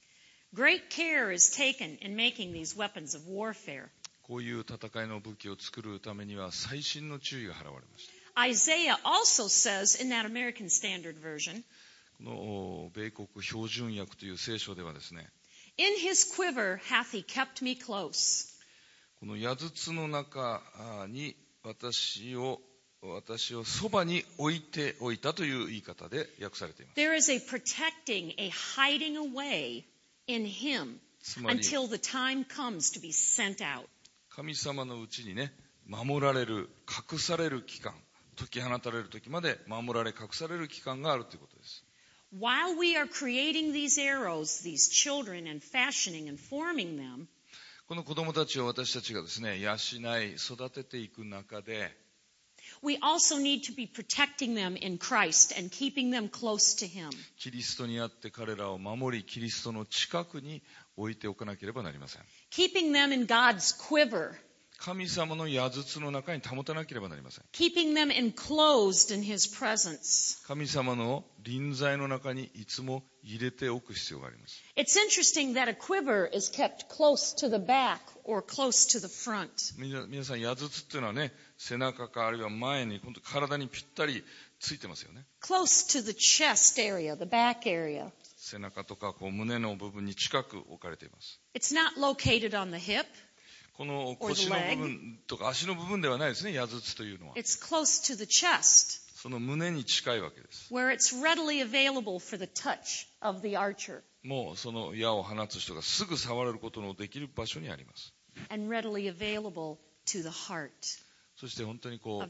[0.55, 3.89] Great care is taken in making these weapons of warfare.
[4.23, 8.13] こういう戦いの武器を作るためには細心の注意が払われました。
[8.49, 11.65] Isaiah also says in that American Standard Version, こ
[12.22, 15.30] のお米国標準訳という聖書ではですね、
[15.78, 18.56] In his quiver hath he kept me close.
[19.20, 20.62] この矢筒の中
[21.02, 22.62] あに私を
[23.02, 27.00] 私をそばに置いておいたという言い方で訳されています。
[27.00, 29.84] There is a protecting, a hiding away
[30.28, 31.00] in him
[31.44, 33.86] until the time comes to be sent out.
[34.30, 35.54] 神様のうちにね、
[35.88, 36.70] 守られる、
[37.12, 37.94] 隠される期間、
[38.38, 41.84] 解き放たれる時まで守られ、隠される期間があるということです。
[42.33, 47.29] While we are creating these arrows, these children, and fashioning and forming them,
[47.89, 51.91] この子供たちを私たちがですね、養い、育てていく中で、
[52.83, 57.11] we also need to be protecting them in Christ and keeping them close to him.
[57.37, 60.63] キリストにあって彼らを守り、キリストの近くに
[60.97, 62.23] 置いておかなければなりません。
[62.53, 64.37] Keeping them in God's quiver.
[64.78, 67.46] 神様の矢筒の中に保たなければなりません。
[67.54, 70.46] Keeping them enclosed in his presence.
[70.46, 74.64] 神様の臨在の中にいつも入れておく必要があります。
[74.76, 79.74] It's interesting that a quiver is kept close to the back or close to the front.
[79.78, 84.24] 皆さん、矢筒っていうのはね、背中かあるいは前に、本当体にぴったり
[84.60, 85.26] ついてますよね。
[85.42, 88.12] Close to the chest area, the back area.
[88.38, 91.40] 背中とかこう胸の部分に近く置かれています。
[91.56, 93.06] It's not located on the hip.
[93.78, 97.34] この腰の部分とか足の部分ではないですね、矢筒というのは。
[99.16, 100.72] その胸に近いわけです。
[104.24, 108.14] もうその矢を放つ人がすぐ触れることのできる場所にあります。
[111.38, 112.22] そして本当にこう、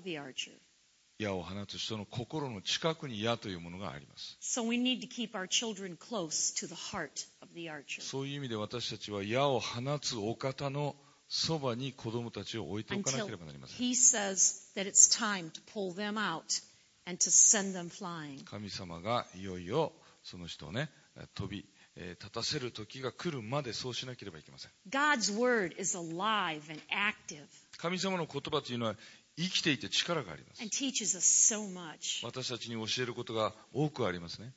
[1.19, 4.37] 矢を放つ人の心の近くに矢というものがあります。
[8.01, 10.95] そういう意味で私たちは矢を放つお方の
[11.27, 13.77] そばに子供たちを置いておかなければなりません。
[18.45, 20.89] 神様がいよいよその人をね、
[21.35, 24.71] 飛び立たせる時が来るまでそうしなければいけません。
[27.77, 28.95] 神様の言葉というのは
[29.37, 30.63] 生きていて力があります。
[32.23, 34.51] 私たちに教えることが多くありますね。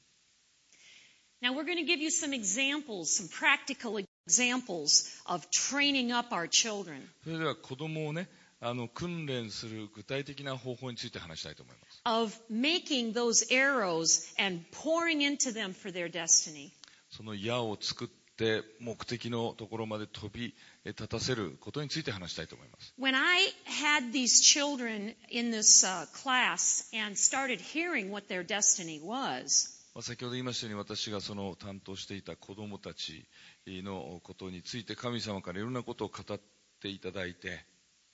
[4.29, 7.09] Examples of training up our children.
[7.25, 8.29] それでは子供をね、
[8.61, 12.01] あの訓練する具体的な方法について話したいと思います。
[12.05, 16.71] of making those arrows and pouring into them for their destiny.
[17.11, 22.95] その矢を作って目的のところまで飛びえ立たせることについて話したいと思います。
[22.99, 29.78] When I had these children in this uh, class and started hearing what their destiny was,
[29.99, 33.27] まあ先ほど言いましたように私がその担当していた子供たち
[33.67, 36.41] のことについて神様からいろんなことを語っ
[36.81, 37.65] ていただいて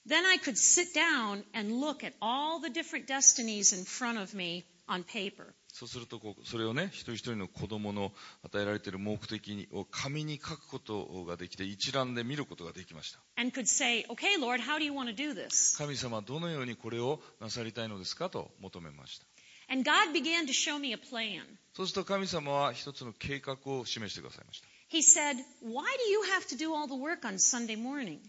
[0.09, 4.35] then I could sit down and look at all the different destinies in front of
[4.35, 5.53] me on paper.
[5.73, 13.19] そうするとこうそれをね一人一人の子供の与えられている目的を紙に書くことができて一覧で見ることができました
[13.63, 14.61] say, Okay, Lord?
[15.77, 19.27] 神様はどのようにこれをなさりたいのですかと求めました
[19.71, 21.41] And God began to show me a plan.
[21.75, 24.67] そうすると神様は一つの計画を示してくださいました。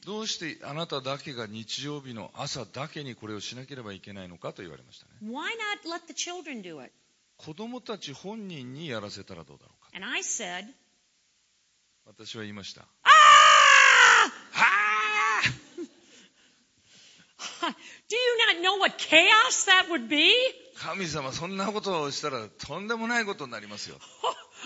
[0.05, 5.13] どうしてあなただけが日曜日の朝だけにこれをしなければいけないのかと言われましたね。
[5.23, 6.93] Why not let the children do it?
[7.37, 9.91] 子供たち本人にやらせたらどうだろうか。
[9.95, 10.65] And I said,
[12.05, 12.83] 私は言いました。
[13.05, 13.09] Ah!
[18.09, 20.35] Do you not know what chaos that would be?
[20.79, 23.97] あ神様そんなことをしたらとんでもないことになりますよ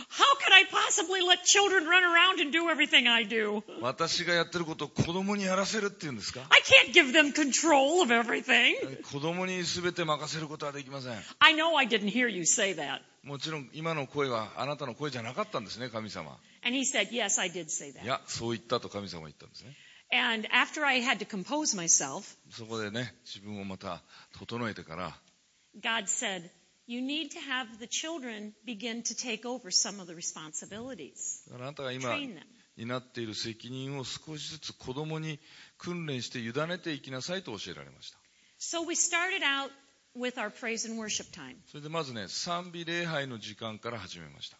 [0.09, 3.62] How could I possibly let children run around and do everything I do?
[3.83, 8.75] 私がやってることを子供にやらせるっていうんですか I can't give them control of everything.
[9.03, 13.01] 子供に全て任せることはできません I know I didn't hear you say that.
[13.25, 18.07] もちろん今の声はあなたの声じゃなかったんですね神様 And he said, Yes, I did say い that.
[18.07, 19.77] やそう言ったと神様は言ったんですね
[20.12, 24.03] And after I had to compose myself, そこでね自分をまた
[24.38, 25.14] 整えてから
[25.81, 26.51] God said,
[26.87, 31.45] You need to have the children begin to take over some of the responsibilities.
[32.77, 35.38] になっている責任を少しずつ子供に
[35.77, 38.19] 訓練して委ねていきなさいと教えられました。
[38.59, 38.79] そ
[41.75, 44.57] れでまずね、賛美礼拝の時間から始めました。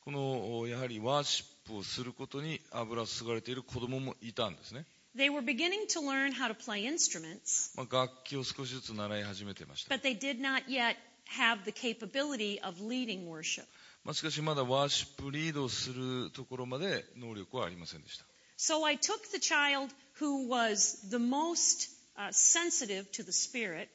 [0.00, 4.86] このやはりワーシップをすることに油注がれている子供もいたんですね。
[5.15, 10.95] They were beginning to learn how to play instruments, まあ、楽器を少しずつ習い始めてました、 but they did not yet
[11.27, 13.65] have the capability of leading worship.
[14.03, 18.25] まあ、しかしまだワーシップリードをするところまで能力はありませんでした
[18.57, 23.89] So I took the child who was the most uh, sensitive to the Spirit,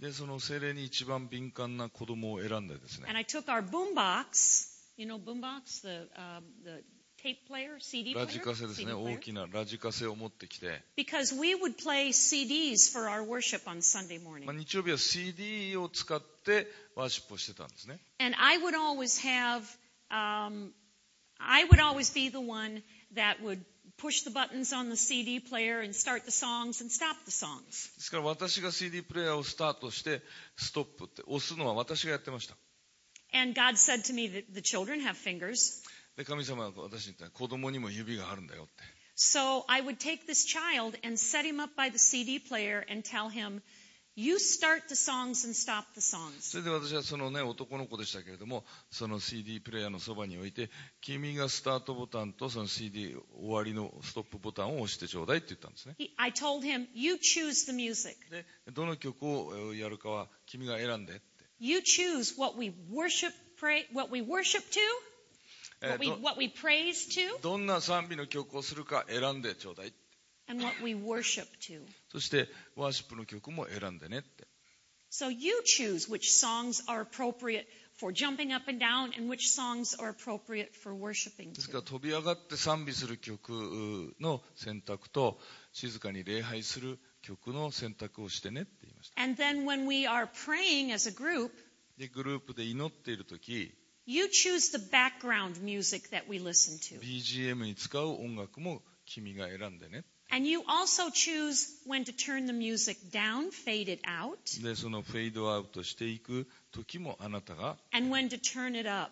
[0.00, 6.84] でその精霊に一番敏感な子供を選んでですね and I took our boombox, you know, boombox, the, uh, the
[7.22, 9.16] tape player, CD ラ player, ジカセです CD ね player?
[9.16, 14.46] 大きなラジカセを持ってきて、 because we would play CDs for our worship on Sunday morning.
[14.46, 19.62] まあ、日曜日は CD を使ってワーシップをしてたんですね And I would always have,
[20.10, 20.70] um,
[21.38, 22.82] I would always be the one
[23.14, 23.64] that would
[23.98, 27.92] push the buttons on the CD player and start the songs and stop the songs.
[27.96, 30.22] ですから私が CD プレイヤーをスタートして
[30.56, 32.56] ストップって押すのは私がやってました
[33.32, 35.81] And God said to me that the children have fingers.
[36.15, 38.71] で神様は私に言った子供にも指があるんだよって
[39.15, 43.03] So I would take this child and set him up by the CD player and
[43.03, 43.61] tell him,
[44.15, 46.57] you start the songs and stop the そ songs.
[46.57, 50.69] れで私はそのね男の子でしたけれどもその CD プレイヤーのそばに置いて
[51.01, 58.15] 君がスタートボタンとその CD 終わりのストップボタンを押してちょうだいって言ったんですね I told him, you choose the music.
[58.31, 61.21] でどの曲をやるかは君が選んでって
[61.59, 65.12] You choose what we worship, pray, what we worship to, え
[65.83, 69.93] what we, ど what we praise to, どんな賛美の曲をするか選んでちょうだい
[70.47, 71.81] and what we worship to.
[72.11, 74.47] そしてワーシップの曲も選んでねって
[75.11, 77.65] So you choose which songs are appropriate
[77.99, 81.85] for jumping up and down and which songs are appropriate for worshiping ですから to.
[81.85, 83.51] 飛び上がって賛美する曲
[84.19, 85.37] の選択と
[85.71, 91.51] 静かに礼拝する曲の選択をしてねって言いました And then when we are praying as a group,
[91.97, 93.73] でグループで祈っている時
[94.05, 96.99] you choose the background music that we listen to.
[96.99, 104.63] BGM に使う音楽も君が選んでね And you also choose when to turn the music down, fade it out,
[104.63, 109.11] でそのフェードアウトしていく時もあなたが and when to turn it up.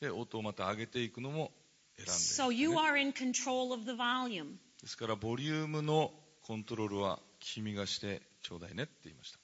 [0.00, 1.50] で音をまた上げていくのも
[1.96, 4.56] 選んで、So you are in control of the volume.
[4.80, 6.12] ですからボリュームの
[6.42, 9.38] コントロールは君がしてちょうだいねって言いました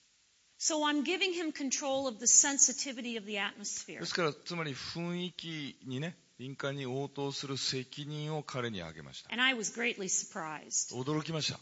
[0.66, 4.00] So I'm giving him control of the sensitivity of the atmosphere.
[4.00, 11.60] ですからつまり雰囲気にね敏感に応答する責任を彼にあげました And I was greatly surprised 驚きました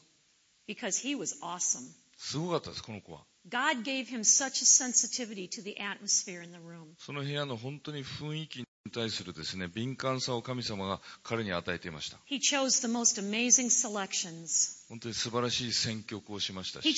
[0.68, 1.92] because he was awesome.
[2.18, 6.94] すごかったですこの子は God gave him such a sensitivity to the atmosphere in the room.
[6.98, 14.83] その部屋の本当に雰囲気に対するですね敏感さを神様が彼に与えていました He chose the most amazing selections.
[14.95, 16.89] 本当に素晴らしい選挙区をしましたし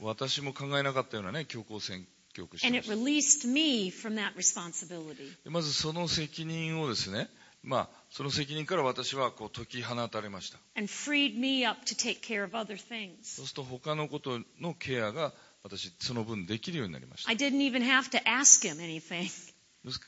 [0.00, 2.96] 私も考えなかったような、ね、強行選曲しました。
[5.50, 7.28] まずその責任をですね、
[7.62, 10.58] まあ、その責任から私はこう解き放たれました。
[13.22, 17.30] そうすると他のことのケアが私、その分できるようになりました。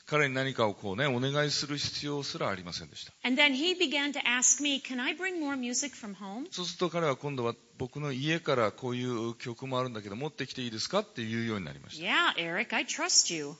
[0.05, 3.13] 彼に何かをこうねお願いする必要すらありませんでした
[4.61, 4.81] me?
[6.51, 13.55] そうすると彼は今度は僕の家からこういう曲もあるんだけど持ってきていいですかって言うようになりました Yeah, Eric.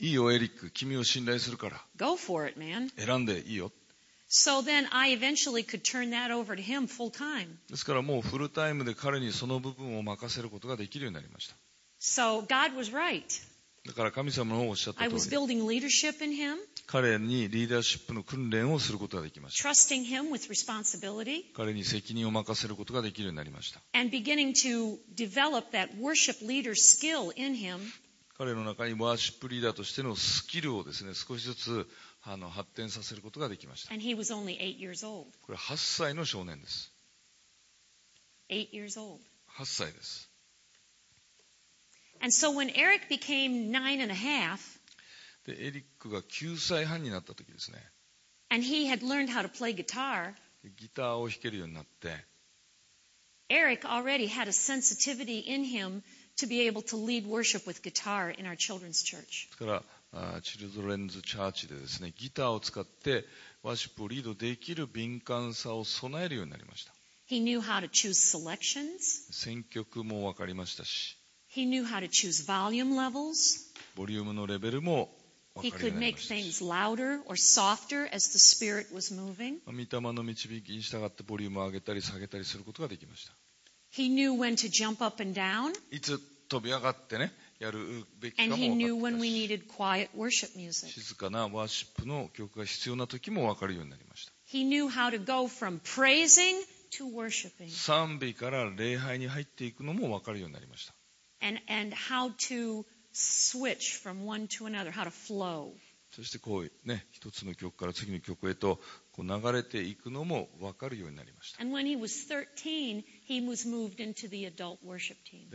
[0.00, 3.04] いいよエリック君を信頼するから it.
[3.04, 3.70] 選んでいいよ
[4.28, 7.58] So then I eventually could turn that over to him full time.
[7.68, 11.54] ですからもうフルタイムで彼にその部分を任せることができるようになりました
[12.00, 13.22] So God was right.
[13.84, 15.10] だから神様のおっしゃった通り
[16.86, 19.62] 彼にリーダーシップの訓練をすることができました。
[21.56, 23.80] 彼に責任を任せることができるようになりました。
[28.38, 31.86] 彼の中にワーシップリーダーとしてのスキルをですね少しずつ
[32.22, 33.92] あの発展させることができました。
[35.42, 36.92] これ8歳の少年です。
[39.58, 40.31] 8歳です。
[42.21, 44.59] And so when Eric became nine and a half,
[45.45, 47.77] でエリックが9歳半になった時ですね
[48.49, 50.33] and he had learned how to play guitar,
[50.77, 52.25] ギターを弾けるようになって
[53.49, 56.03] Eric already had a sensitivity in him
[56.37, 59.49] to be able to lead worship with guitar in our children's church.
[59.59, 63.25] だからあーチルドレンズチャーチでですねギターを使って
[63.63, 66.93] ワーシップをリードできる敏感さを備えるようになりました
[67.29, 69.31] He knew how to choose selections.
[69.31, 71.17] 選曲も分かりましたし
[71.54, 73.60] He knew how to choose volume levels.
[73.94, 75.10] ボリュームのレベルも
[75.56, 79.58] He could make ましたし things louder or softer as the Spirit was moving.
[79.66, 83.34] まあ御霊の導きに従ってボリュームを上げたり下げたりすることができました
[83.92, 89.08] He knew when to jump up and down, いつ飛び上がってねやるべきか and も he 分 knew か
[89.08, 90.90] when って we たし needed quiet worship music.
[90.90, 96.54] 静かなワーシップの曲が必要な時も分かるようになりました He knew how to go from praising
[96.98, 100.94] to worshiping 賛美から礼拝に入っていくのも分かるようになりました
[106.14, 106.70] そしてこう、
[107.10, 108.80] 一つの曲から次の曲へと
[109.18, 111.62] 流れていくのも分かるようになりました。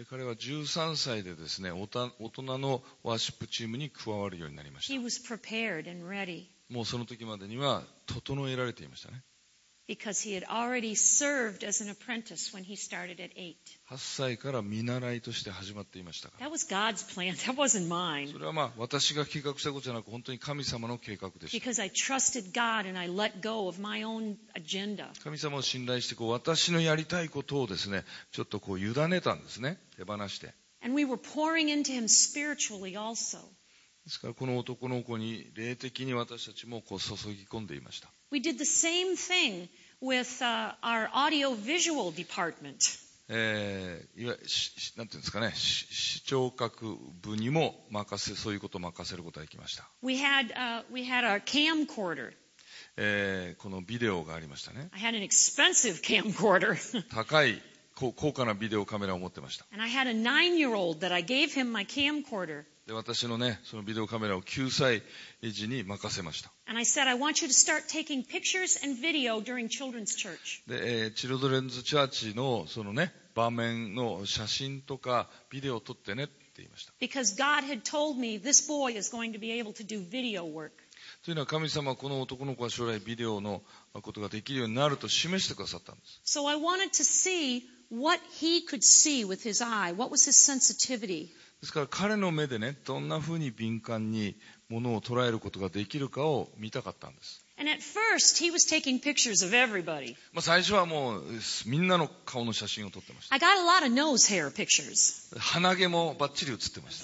[0.10, 4.94] 彼は13歳で、大人のワーシップチームに加わるようになりました。
[6.70, 9.24] もうその時までには整えられていましたね。
[9.88, 13.56] Because he had already served as an apprentice when he started at 8.
[13.90, 17.34] 8歳から見習いとして始まっていましたから That was God's plan.
[17.36, 18.32] That wasn't mine.
[18.32, 25.08] それはまあ私が計画したことじゃなく本当に神様の計画でした Because I trusted God and I let go of my own agenda.
[25.24, 33.40] 神様を信頼してこう私のやりたいことをですねちょっとこう委ねたんですね手放してで And we were pouring into him spiritually also.
[34.06, 39.70] すからこの男の子に霊的に私たちもこう注ぎ込んでいました We did the same thing
[40.02, 43.00] with uh, our audio visual department.
[43.30, 44.48] えーいわゆる
[44.96, 52.32] なんていうんですかねし視聴覚部にも任せそういうことを任せることができました、We had, uh, we had our camcorder.
[52.96, 56.78] えーこのビデオがありましたね I had an expensive camcorder.
[57.14, 57.62] 高い
[57.98, 59.66] 高価なビデオカメラを持ってました。
[62.86, 65.02] で、私のね、そのビデオカメラを9歳
[65.42, 66.52] 児に任せました。
[70.68, 76.94] で、えー、チルドレンズチャーチのそのね、場面の写真とかビデオを撮ってねって言いました。
[81.24, 83.62] というのは神様はこの男の子は将来ビデオの
[84.02, 89.94] ことができるようになると示してくださったんです So I wanted to see what he could see with his eye.
[89.94, 91.30] What was his sensitivity?
[91.62, 94.36] ですから彼の目でねどんな風に敏感に
[94.70, 100.16] ものを捉えることができるかを見たかったんです、And at first, he was taking pictures of everybody.
[100.34, 101.24] まあ、最初はもう
[101.66, 105.34] みんなの顔の写真を撮ってまし I got a lot of nose hair pictures.
[105.34, 107.02] た鼻毛もバッチリ写ってまし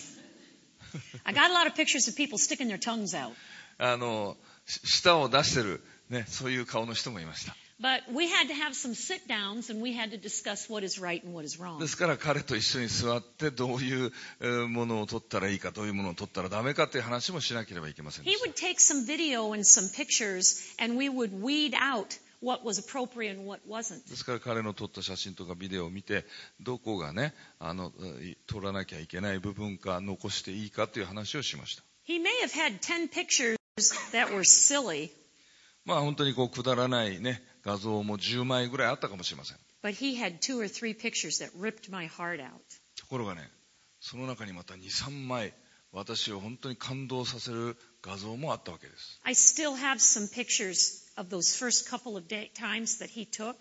[1.23, 3.33] I got a lot of pictures of people sticking their tongues out.
[3.77, 7.55] あの舌を出してる、ね、そういう顔の人もいました。
[11.79, 18.45] ですから彼と一緒に座ってどういうものを撮ったらいいかどういうものを撮ったらダメかという話もしなければいけませんでした。
[24.11, 26.25] ですから彼の撮った写真とかビデオを見て
[26.61, 27.91] どこがねあの
[28.47, 31.83] 撮らなきゃいけない部分か残していいかという話をしました。
[35.85, 39.57] まあ本当にこうくだらないね、画像も10枚ぐらいあったかもしれません。
[39.57, 39.63] と
[43.07, 43.49] ころがね、
[43.99, 45.55] その中にまた2、3枚、
[45.91, 49.19] 私を本当に感動させる画像もあったわけです。
[49.23, 53.55] I still have some pictures of those first couple of day, times that he took.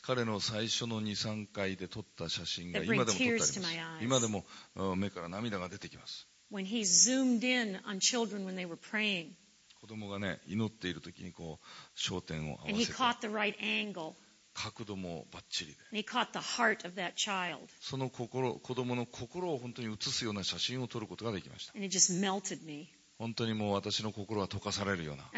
[0.00, 3.60] 彼の最初の2、3回で撮った写真が今でも撮ってあります。
[4.00, 4.46] 今でも
[4.76, 6.26] うん目から涙が出てきます。
[6.50, 9.36] when he zoomed in on children when they were praying
[9.80, 12.58] 子供がね、祈っているときにこう焦点を、
[14.52, 15.78] 角度もばっちりで、
[17.80, 21.72] その心子供の心を本当に映すような写真を撮ることができました。
[23.18, 25.28] 本当にもう私の心は溶かされるような。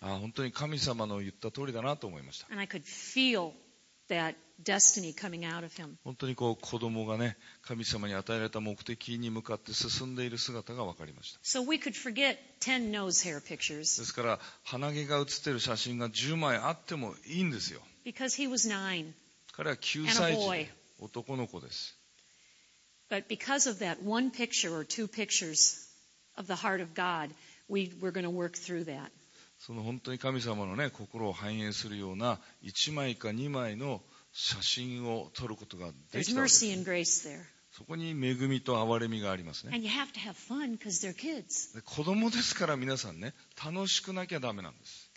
[0.00, 2.46] あ本当に神様の言った通りだなと思いました。
[4.10, 11.40] And I could feel that destiny coming out of him 本当にこう子供がね、神様に与えられた目的に向かって進んでいる姿が分かりました。
[11.42, 17.80] so we could forget 10 nose hair pictures ですから、鼻毛が写っている写真が10枚あってもいいんですよ。
[18.04, 19.12] because he was nine
[19.52, 21.96] 彼は9歳児男の子です。
[23.08, 25.88] but because of that one picture or two pictures
[26.36, 27.30] of the heart of God
[27.68, 29.10] we were going to work through that
[29.60, 34.00] その本当に神様のね、心を反映するような1枚か2枚の
[34.32, 35.92] 写真を撮ることがで
[36.24, 37.28] きたわけです
[37.72, 39.80] そこに恵みと憐れみがありますね。
[41.84, 43.34] 子供ですから皆さんね、
[43.64, 45.10] 楽しくなきゃダメなんです。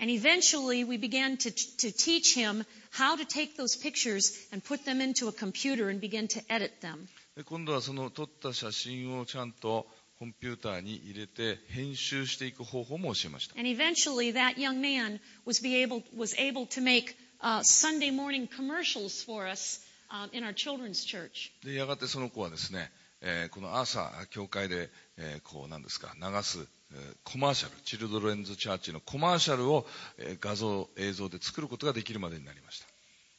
[0.00, 4.84] And eventually, we began to, to teach him how to take those pictures and put
[4.84, 7.08] them into a computer and begin to edit them.
[7.36, 13.54] で今度はその撮った写真をちゃんとコンピューターに入れて編集していく方法も教えました。
[13.56, 19.22] And eventually, that young man was, be able, was able to make uh, Sunday morning commercials
[19.24, 21.52] for us um, in our children's church.
[21.64, 22.90] でやがてその子はですね、
[23.20, 29.86] えーこの朝、教会で、えーこうなんですか、流す、えーコマーシャル、チルドレンズチャーチのコマーシャルを、
[30.18, 32.86] えー画像、映像で作ることができるまでになりました。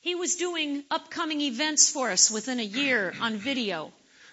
[0.02, 3.92] He was doing upcoming events for us within a year on video.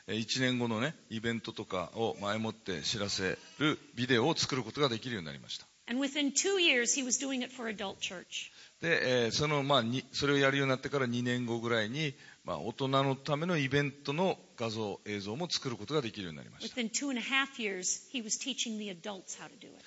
[0.09, 5.67] 1年後のね、イベントとかを前もって知らせるビデオを作ることができるようになりました。
[5.89, 8.51] And within two years, he was doing it for adult church.
[8.81, 16.81] で、えーその、まあ、にそれをやるようになってから2年後ぐらいに、まあ、大人のためのイベントの画像、映像も作ることができるようになりました。
[16.81, 19.85] Within two and a half years, he was teaching the adults how to do it.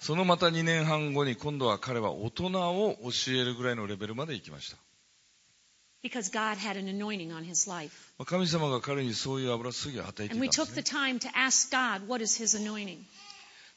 [0.00, 4.76] そのまた2年半後に今度は彼は大人を教えるぐらいのレベルまで行きました。
[6.02, 7.92] Because God had an anointing on his life.
[8.18, 11.00] まあ神様が彼にそういう油注ぎを与えて And い we たん took です、the ね。
[11.08, 12.98] time to ask God, what is his anointing?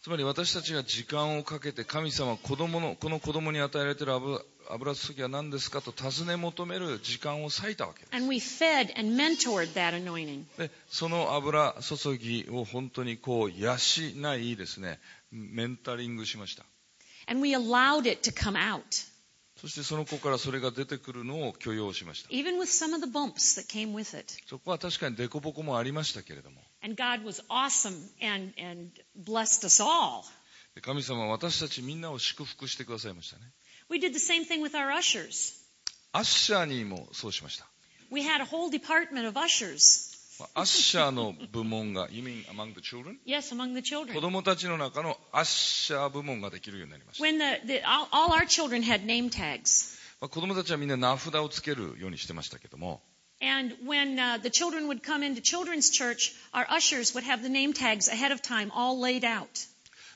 [0.02, 8.16] つまり私たちが時間をかけて神様、子供の、この子供に与えられている油油注ぎは何ですかと尋ね求める時間を割いたわけです。
[8.16, 10.44] And we fed and mentored that anointing.
[10.58, 13.76] で、その油注ぎを本当にこう養
[14.38, 15.00] いですね、
[15.32, 16.66] メンタリングしました。
[17.28, 18.84] And we allowed it to come out,
[19.62, 22.30] そしてその子からそれが出てくるのを許容しました。
[24.48, 26.62] そこは確かに凸凹ココもありましたけれども。
[30.82, 33.46] 神様は私たちみんなを祝福してくださいましたね。
[36.12, 37.66] アッシャーにもそうしました。
[40.40, 43.18] まあアッシャーの部門が、You mean among the children?
[43.26, 44.20] Yes, among the 子 children.
[44.22, 47.24] 供たちの中のアッシャー部門ができるようになりました。
[47.24, 49.98] When the, the, all, all our children had name tags.
[50.20, 53.02] まあ子供たちはみんな名札をつけるようにしてましたけども、
[53.42, 57.74] And when uh, the children would come into children's church, our ushers would have the name
[57.74, 59.68] tags ahead of time all laid out.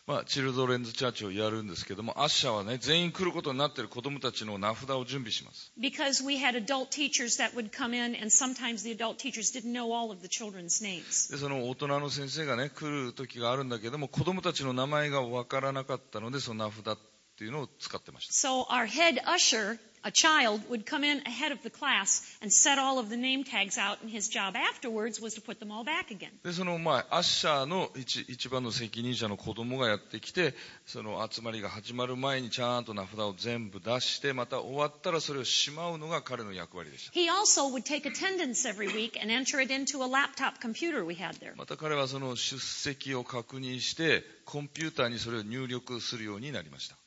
[0.09, 5.71] まあ、チルドレンズチャーチをやるんですけども、アッシャーはね、全員来ることになっている子供たちの名札を準備します。
[5.79, 9.93] Because we had adult teachers that would come in, and sometimes the adult teachers didn't know
[9.93, 11.31] all of the children's names.
[11.31, 16.97] で、その大人の先生がね、来る時があるんだけども、子供たちの名前がわからなかったので、その名札
[17.39, 18.33] っていうのを使ってました。
[18.33, 22.99] So our head usher, a child, would come in ahead of the class and set all
[22.99, 26.11] of the name tags out, and his job afterwards was to put them all back
[26.11, 26.31] again.
[26.43, 30.53] で、その、まあ、アッシャーの一一番の責任者の子供がやってきて、
[30.85, 37.17] その集まりが始まる前にちゃんと名札を全部出して、また終わったらそれをしまうのが彼の役割でした。
[37.17, 41.39] He also would take attendance every week and enter it into a laptop computer we had
[41.39, 41.55] there.
[41.55, 46.98] また彼はその出席を確認して、コンピューターにそれを入力するようになりました。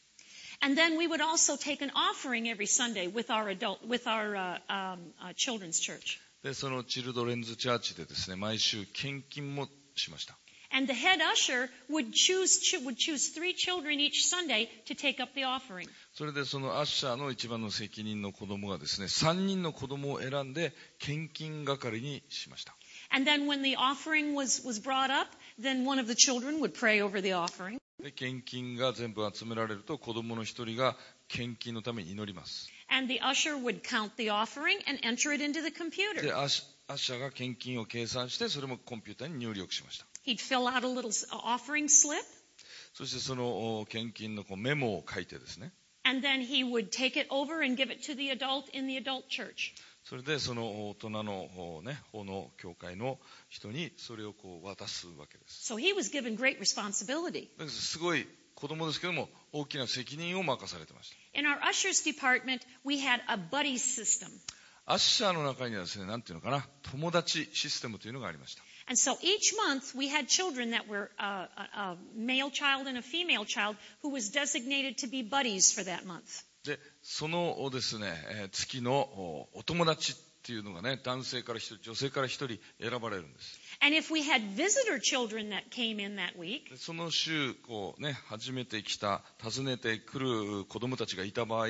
[0.62, 4.36] And then we would also take an offering every Sunday with our adult, with our
[4.36, 6.20] uh, um, uh, children's church.
[6.44, 10.38] で、そのチルドレンズチャーチでですね、毎週献金もしました。
[10.70, 15.34] And the head usher would choose would choose three children each Sunday to take up
[15.34, 15.88] the offering.
[16.14, 22.76] それでそのアッシャーの一番の責任の子供がですね、3人の子供を選んで献金係にしました。
[23.10, 26.74] And then when the offering was, was brought up, then one of the children would
[26.74, 27.80] pray over the offering.
[28.03, 30.97] で献金が全部集められると子供の一人が
[31.29, 32.69] 献金のために祈ります。
[36.23, 40.07] で、アシャが献金を計算して、それもコンピューターに入力しました。
[42.93, 45.73] そしてその献金のこうメモを書いてですね。
[50.05, 55.73] それでその大人のおね、方の教会の人にそれをこう渡すわけです。
[55.73, 57.49] So he was given great responsibility.
[57.57, 61.39] だからすごい子供ですけども、大きな責任を任されてました。
[61.39, 64.29] In our ushers department, we had a buddy system.
[64.85, 68.63] アッシャーの中にはですね、なんていうのかな、友達システムというのがありました。
[68.89, 73.03] And so each month we had children that were uh, a, a male child and a
[73.03, 76.43] female child who was designated to be buddies for that month.
[76.65, 78.07] でそのです、ね、
[78.53, 82.49] 月のお友達っていうのがね男性から1人女性から1人
[82.81, 83.59] 選ばれるんです。
[86.77, 91.69] その週こう、ね、初めて来た、訪ねてくる子供たちがいた場合、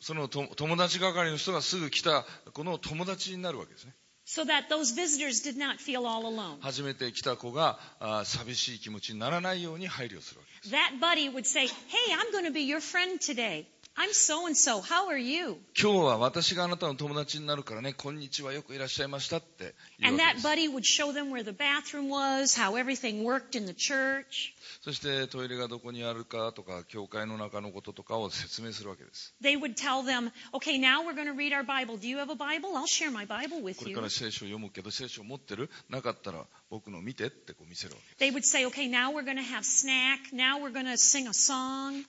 [0.00, 3.94] その友達係の人がすぐ来た、この友達になるわけですね。
[4.29, 6.57] So that those visitors did not feel all alone.
[6.61, 10.75] 初めて来た子があ寂しい気持ちにならないように配慮するわけです。
[10.75, 13.65] That buddy would say, Hey, I'm going to be your friend today.
[13.97, 14.81] I'm so and so.
[14.81, 15.57] How are you?
[15.79, 20.47] 今日は私があなたの友達になるからね、こんにちは、よくいらっしゃいましたって言う And わけ that です。
[20.47, 24.53] buddy would show them where the bathroom was, how everything worked in the church.
[24.82, 29.34] そしてトイレがどこにあるかとか、教会の中のこととかを説明するわけです。
[33.80, 38.18] これから聖書を読むけど、聖書を持ってるなかったら僕の見てってこう見せるわけです。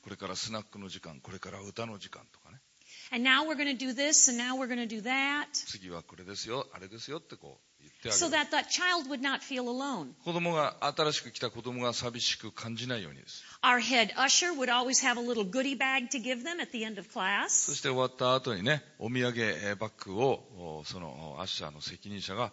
[0.03, 2.59] これからスナックの時間、これから歌の時間とかね。
[5.67, 7.70] 次はこれですよ、あれですよってこう。
[8.01, 8.19] ってあげる。
[10.25, 13.43] 子供が新しく来た子供が寂しく感じないようにです。
[17.49, 22.51] そして終わった後にね、お土産バッグをそのアッシャーの責任者が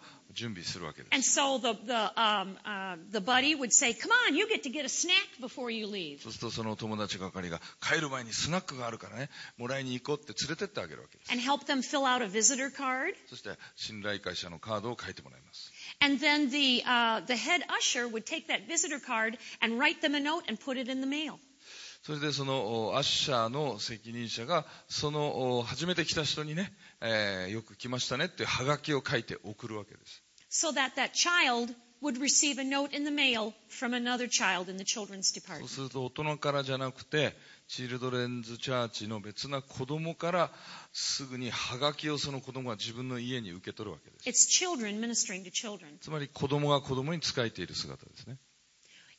[1.12, 4.70] And so the, the, um, uh, the buddy would say, come on, you get to
[4.70, 6.22] get a snack before you leave.
[6.22, 11.30] そうするとその友達係が帰る前にスナックがあるからね、もらいに行こうって連れてってあげるわけです。
[11.30, 13.14] And help them fill out a visitor card.
[13.28, 15.72] そして信頼会社のカードを書いてもらいます。
[16.00, 20.16] And then the, uh, the head usher would take that visitor card and write them
[20.16, 21.38] a note and put it in the mail.
[22.01, 30.23] それでそのおアッシャーの責任者がそのお初めて来た人にね、えーよく来ましたねっていうハガキを書いて送るわけです。
[30.49, 34.83] So that that child would receive a note in the mail from another child in the
[34.83, 35.67] children's そう department.
[35.67, 37.35] すると大人からじゃなくて、
[37.67, 40.51] チルドレンズチャーチの別な子供から
[40.93, 44.49] すぐにハガキをその子供が自分の家に受け取るわけです。
[44.49, 45.99] It's children ministering to children.
[45.99, 48.37] つまり子供が子供に仕えている姿ですね。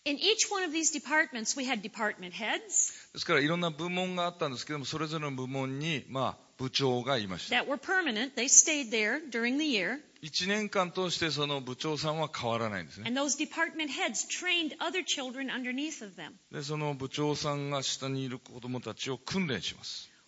[0.06, 7.56] In each one of these departments, we had department heads ですからいろんな部門があったんですけども、それぞれの部門に、まあ、部長がいました。
[7.56, 8.34] that were permanent.
[8.34, 10.00] They stayed there during the year.
[10.22, 13.08] 1年間通してその部長さんは変わらないんですね。
[13.08, 16.32] And those department heads trained other children underneath of them.
[16.50, 20.09] で、その部長さんが下にいる子供たちを訓練します。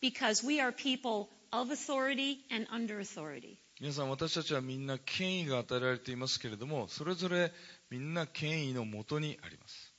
[0.00, 3.58] Because we are people of authority and under authority.
[3.80, 7.52] 皆さん私たちはみんな権威が与えられていますけれども、それぞれ
[7.90, 9.92] みんな権威のもとにあります。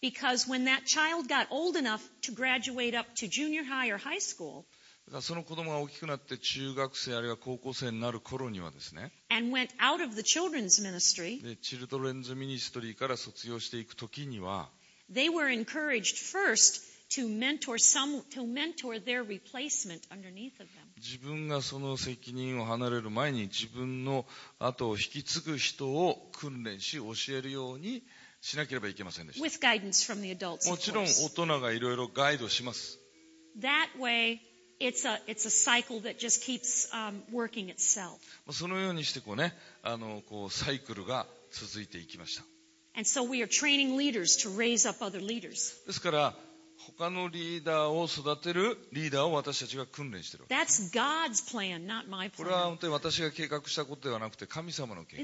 [0.00, 4.20] Because when that child got old enough to graduate up to junior high or high
[4.20, 4.64] school
[5.06, 14.68] だからその子供が大きくなって中学生あるいは高校生になる頃にはですね and went out of the children's ministry, でチルドレンズミニストリーから卒業していく時には
[15.10, 16.82] they were encouraged first
[17.15, 20.83] to mentor some to mentor their replacement underneath of them.
[20.97, 24.25] 自分がその責任を離れる前に自分の
[24.59, 28.03] 後を引き継ぐ人を訓練し教えるように
[28.41, 29.43] しなければいけませんでした。
[29.43, 29.49] も
[30.77, 32.99] ちろん大人がいろいろガイドします。
[38.51, 39.53] そのようにしてこう、ね、
[39.83, 42.43] あのこうサイクルが続いていきました。
[42.95, 43.03] で
[45.93, 46.35] すから、
[46.97, 50.55] 他のリーダーを育てるリーダーを私たちが訓練してるわけ、
[52.37, 55.23] これは本当に私が計画したことではなくて神様の計画。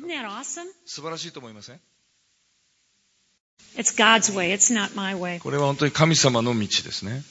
[0.86, 0.96] です。
[0.96, 1.80] 素晴らしいと思いません？
[5.40, 7.24] これは本当に神様の道ですね。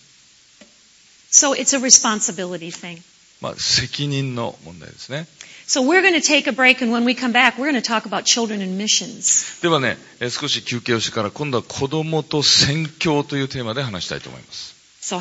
[3.41, 5.26] まあ、責任の問題ですね。
[9.62, 9.99] ではね、
[10.30, 14.74] 少し休憩をしてから、今度は子供と宣教というテーマで話したいと思います。
[15.03, 15.20] So、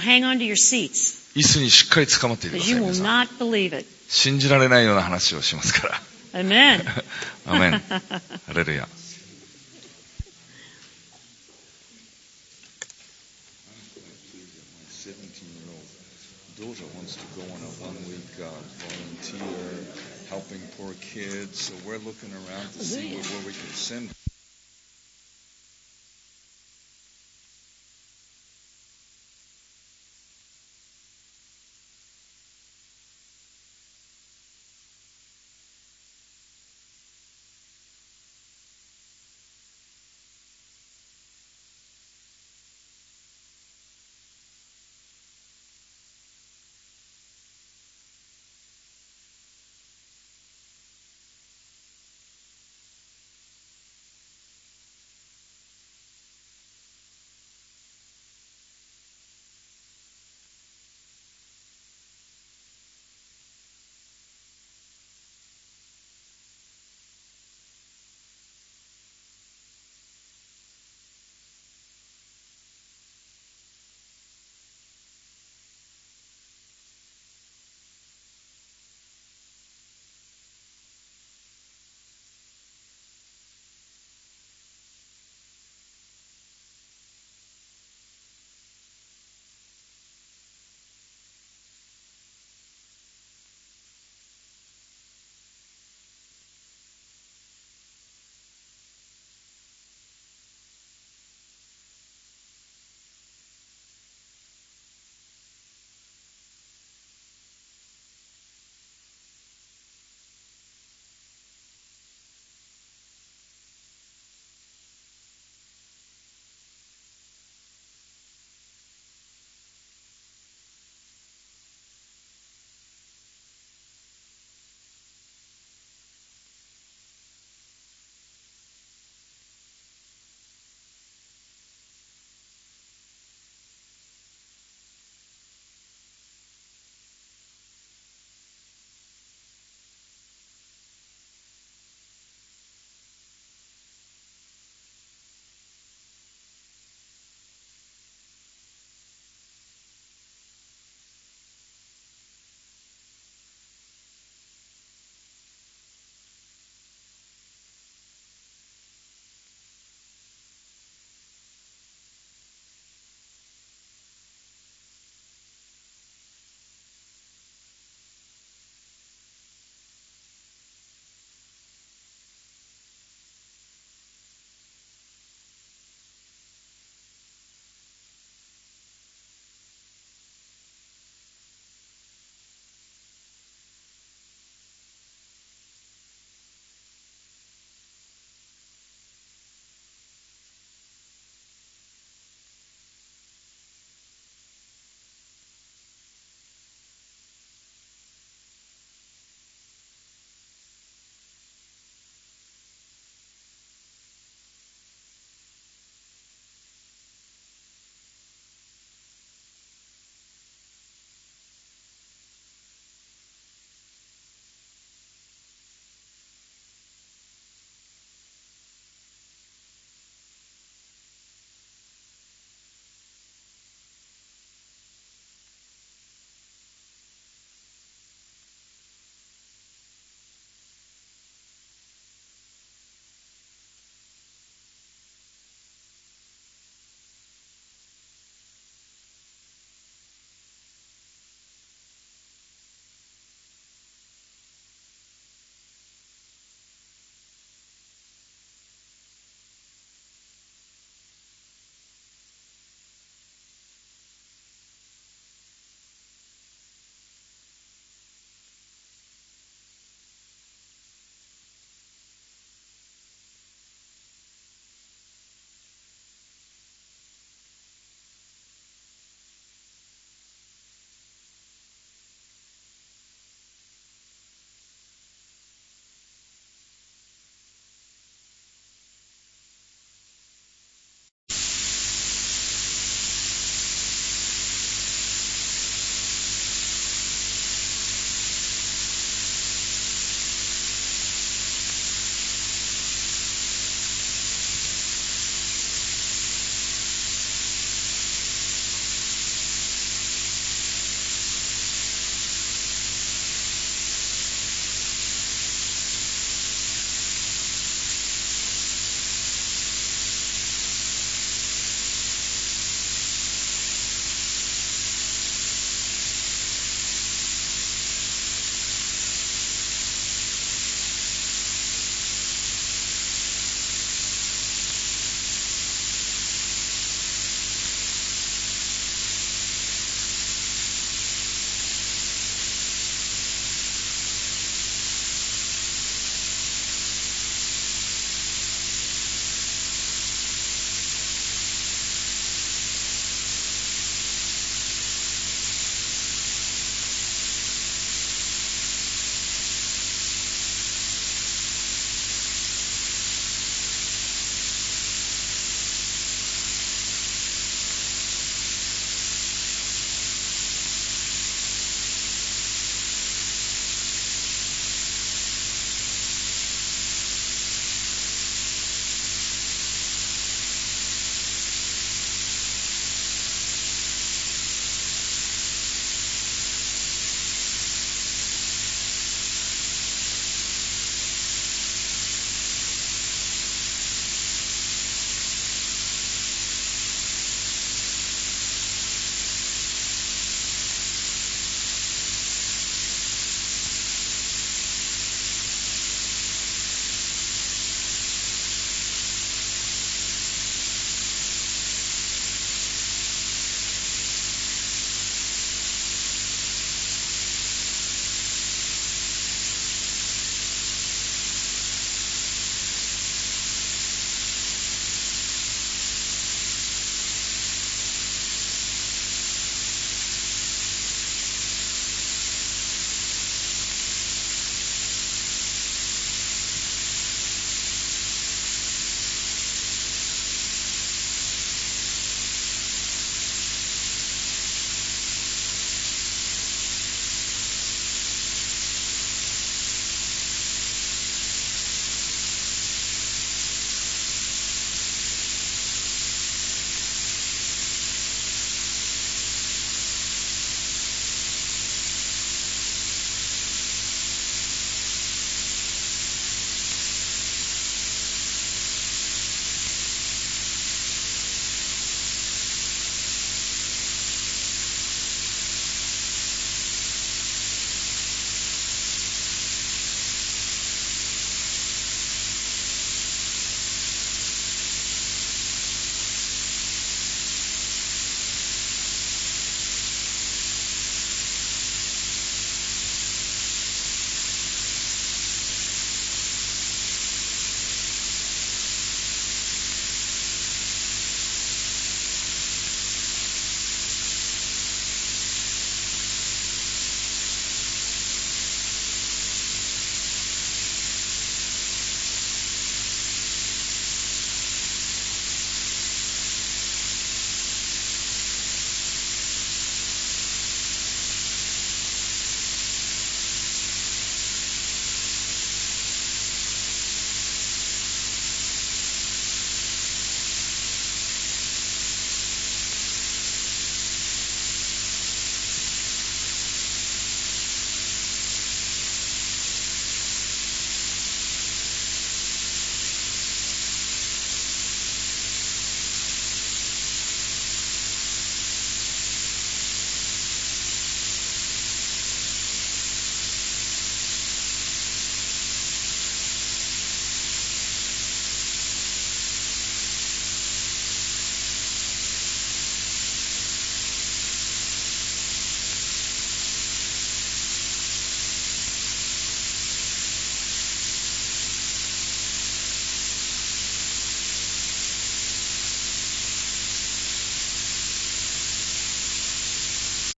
[1.36, 2.74] 椅子にしっかりつかまっていてください。
[4.09, 6.01] 信じられないような話をしますから。
[6.39, 6.86] アメン。
[7.45, 7.84] アメン。
[8.49, 8.88] アレルヤ。
[16.80, 19.86] Daughter wants to go on a one-week uh, volunteer
[20.30, 21.59] helping poor kids.
[21.59, 24.09] So we're looking around to see where, where we can send